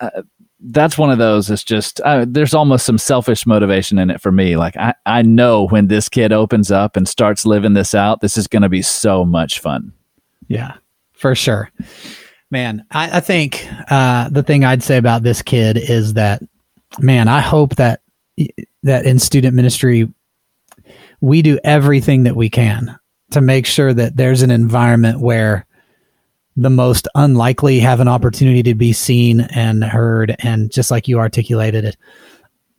Uh, 0.00 0.22
that's 0.64 0.96
one 0.96 1.10
of 1.10 1.18
those. 1.18 1.50
It's 1.50 1.64
just 1.64 2.00
uh, 2.02 2.24
there's 2.28 2.54
almost 2.54 2.86
some 2.86 2.98
selfish 2.98 3.46
motivation 3.46 3.98
in 3.98 4.10
it 4.10 4.20
for 4.20 4.30
me. 4.30 4.56
Like 4.56 4.76
I 4.76 4.94
I 5.06 5.22
know 5.22 5.66
when 5.66 5.88
this 5.88 6.08
kid 6.08 6.32
opens 6.32 6.70
up 6.70 6.96
and 6.96 7.08
starts 7.08 7.44
living 7.44 7.74
this 7.74 7.94
out, 7.94 8.20
this 8.20 8.36
is 8.36 8.46
going 8.46 8.62
to 8.62 8.68
be 8.68 8.82
so 8.82 9.24
much 9.24 9.60
fun. 9.60 9.92
Yeah, 10.48 10.74
for 11.12 11.34
sure. 11.34 11.70
Man, 12.50 12.84
I, 12.90 13.18
I 13.18 13.20
think 13.20 13.66
uh, 13.90 14.28
the 14.28 14.42
thing 14.42 14.64
I'd 14.64 14.82
say 14.82 14.98
about 14.98 15.22
this 15.22 15.40
kid 15.40 15.78
is 15.78 16.14
that, 16.14 16.42
man, 16.98 17.26
I 17.26 17.40
hope 17.40 17.76
that 17.76 18.02
that 18.82 19.04
in 19.04 19.18
student 19.18 19.54
ministry 19.54 20.12
we 21.20 21.40
do 21.40 21.58
everything 21.64 22.24
that 22.24 22.36
we 22.36 22.50
can 22.50 22.98
to 23.30 23.40
make 23.40 23.64
sure 23.64 23.94
that 23.94 24.16
there's 24.16 24.42
an 24.42 24.50
environment 24.50 25.20
where 25.20 25.66
the 26.56 26.70
most 26.70 27.08
unlikely 27.14 27.80
have 27.80 28.00
an 28.00 28.08
opportunity 28.08 28.62
to 28.62 28.74
be 28.74 28.92
seen 28.92 29.40
and 29.40 29.82
heard 29.82 30.36
and 30.40 30.70
just 30.70 30.90
like 30.90 31.08
you 31.08 31.18
articulated 31.18 31.84
it. 31.84 31.96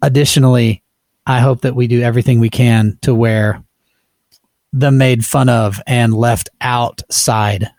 Additionally 0.02 0.82
i 1.26 1.40
hope 1.40 1.62
that 1.62 1.76
we 1.76 1.88
do 1.88 2.02
everything 2.02 2.40
we 2.40 2.50
can 2.50 2.98
to 3.02 3.16
where 3.16 3.64
the 4.74 4.92
made 4.92 5.24
fun 5.24 5.50
of 5.50 5.80
and 5.86 6.14
left 6.14 6.50
outside 6.62 7.70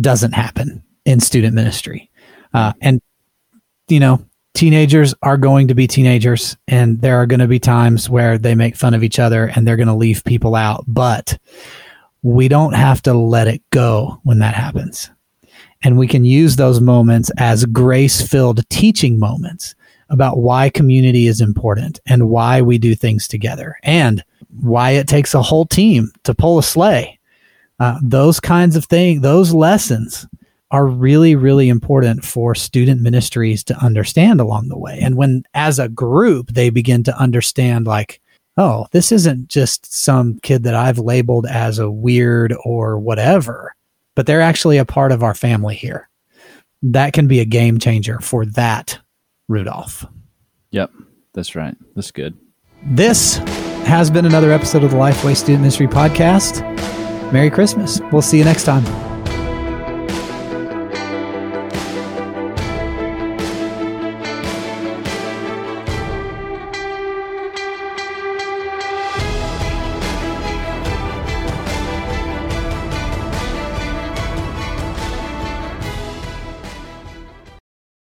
doesn't 0.00 0.32
happen 0.32 0.82
in 1.04 1.18
student 1.20 1.54
ministry. 1.54 2.10
Uh, 2.54 2.72
and 2.80 3.02
you 3.88 4.00
know 4.00 4.24
teenagers 4.54 5.14
are 5.22 5.36
going 5.36 5.68
to 5.68 5.74
be 5.74 5.86
teenagers 5.86 6.56
and 6.68 7.00
there 7.00 7.16
are 7.16 7.26
going 7.26 7.40
to 7.40 7.48
be 7.48 7.58
times 7.58 8.08
where 8.08 8.38
they 8.38 8.54
make 8.54 8.76
fun 8.76 8.94
of 8.94 9.02
each 9.02 9.18
other 9.18 9.46
and 9.46 9.66
they're 9.66 9.76
going 9.76 9.86
to 9.86 9.94
leave 9.94 10.24
people 10.24 10.56
out 10.56 10.84
but 10.88 11.38
we 12.22 12.48
don't 12.48 12.74
have 12.74 13.02
to 13.02 13.14
let 13.14 13.48
it 13.48 13.62
go 13.70 14.20
when 14.24 14.38
that 14.38 14.54
happens 14.54 15.10
and 15.82 15.98
we 15.98 16.06
can 16.06 16.24
use 16.24 16.56
those 16.56 16.80
moments 16.80 17.30
as 17.38 17.64
grace 17.66 18.20
filled 18.26 18.68
teaching 18.68 19.18
moments 19.18 19.74
about 20.10 20.38
why 20.38 20.68
community 20.68 21.26
is 21.26 21.40
important 21.40 22.00
and 22.06 22.28
why 22.28 22.60
we 22.60 22.78
do 22.78 22.94
things 22.94 23.28
together 23.28 23.76
and 23.82 24.24
why 24.60 24.90
it 24.90 25.08
takes 25.08 25.34
a 25.34 25.42
whole 25.42 25.64
team 25.66 26.10
to 26.24 26.34
pull 26.34 26.58
a 26.58 26.62
sleigh 26.62 27.18
uh, 27.78 27.98
those 28.02 28.40
kinds 28.40 28.76
of 28.76 28.84
things 28.84 29.22
those 29.22 29.54
lessons 29.54 30.26
are 30.70 30.86
really, 30.86 31.34
really 31.34 31.68
important 31.68 32.24
for 32.24 32.54
student 32.54 33.00
ministries 33.00 33.64
to 33.64 33.76
understand 33.78 34.40
along 34.40 34.68
the 34.68 34.78
way. 34.78 34.98
And 35.02 35.16
when, 35.16 35.42
as 35.52 35.78
a 35.78 35.88
group, 35.88 36.48
they 36.48 36.70
begin 36.70 37.02
to 37.04 37.18
understand, 37.18 37.86
like, 37.86 38.20
oh, 38.56 38.86
this 38.92 39.12
isn't 39.12 39.48
just 39.48 39.92
some 39.92 40.38
kid 40.40 40.64
that 40.64 40.74
I've 40.74 40.98
labeled 40.98 41.46
as 41.46 41.78
a 41.78 41.90
weird 41.90 42.54
or 42.64 42.98
whatever, 42.98 43.74
but 44.14 44.26
they're 44.26 44.40
actually 44.40 44.78
a 44.78 44.84
part 44.84 45.12
of 45.12 45.22
our 45.22 45.34
family 45.34 45.74
here. 45.74 46.08
That 46.82 47.12
can 47.12 47.26
be 47.26 47.40
a 47.40 47.44
game 47.44 47.78
changer 47.78 48.18
for 48.20 48.46
that 48.46 48.98
Rudolph. 49.48 50.06
Yep, 50.70 50.92
that's 51.34 51.54
right. 51.54 51.76
That's 51.94 52.10
good. 52.10 52.36
This 52.84 53.36
has 53.84 54.10
been 54.10 54.24
another 54.24 54.52
episode 54.52 54.84
of 54.84 54.92
the 54.92 54.96
Lifeway 54.96 55.36
Student 55.36 55.62
Ministry 55.62 55.86
Podcast. 55.86 56.62
Merry 57.32 57.50
Christmas. 57.50 58.00
We'll 58.12 58.22
see 58.22 58.38
you 58.38 58.44
next 58.44 58.64
time. 58.64 58.84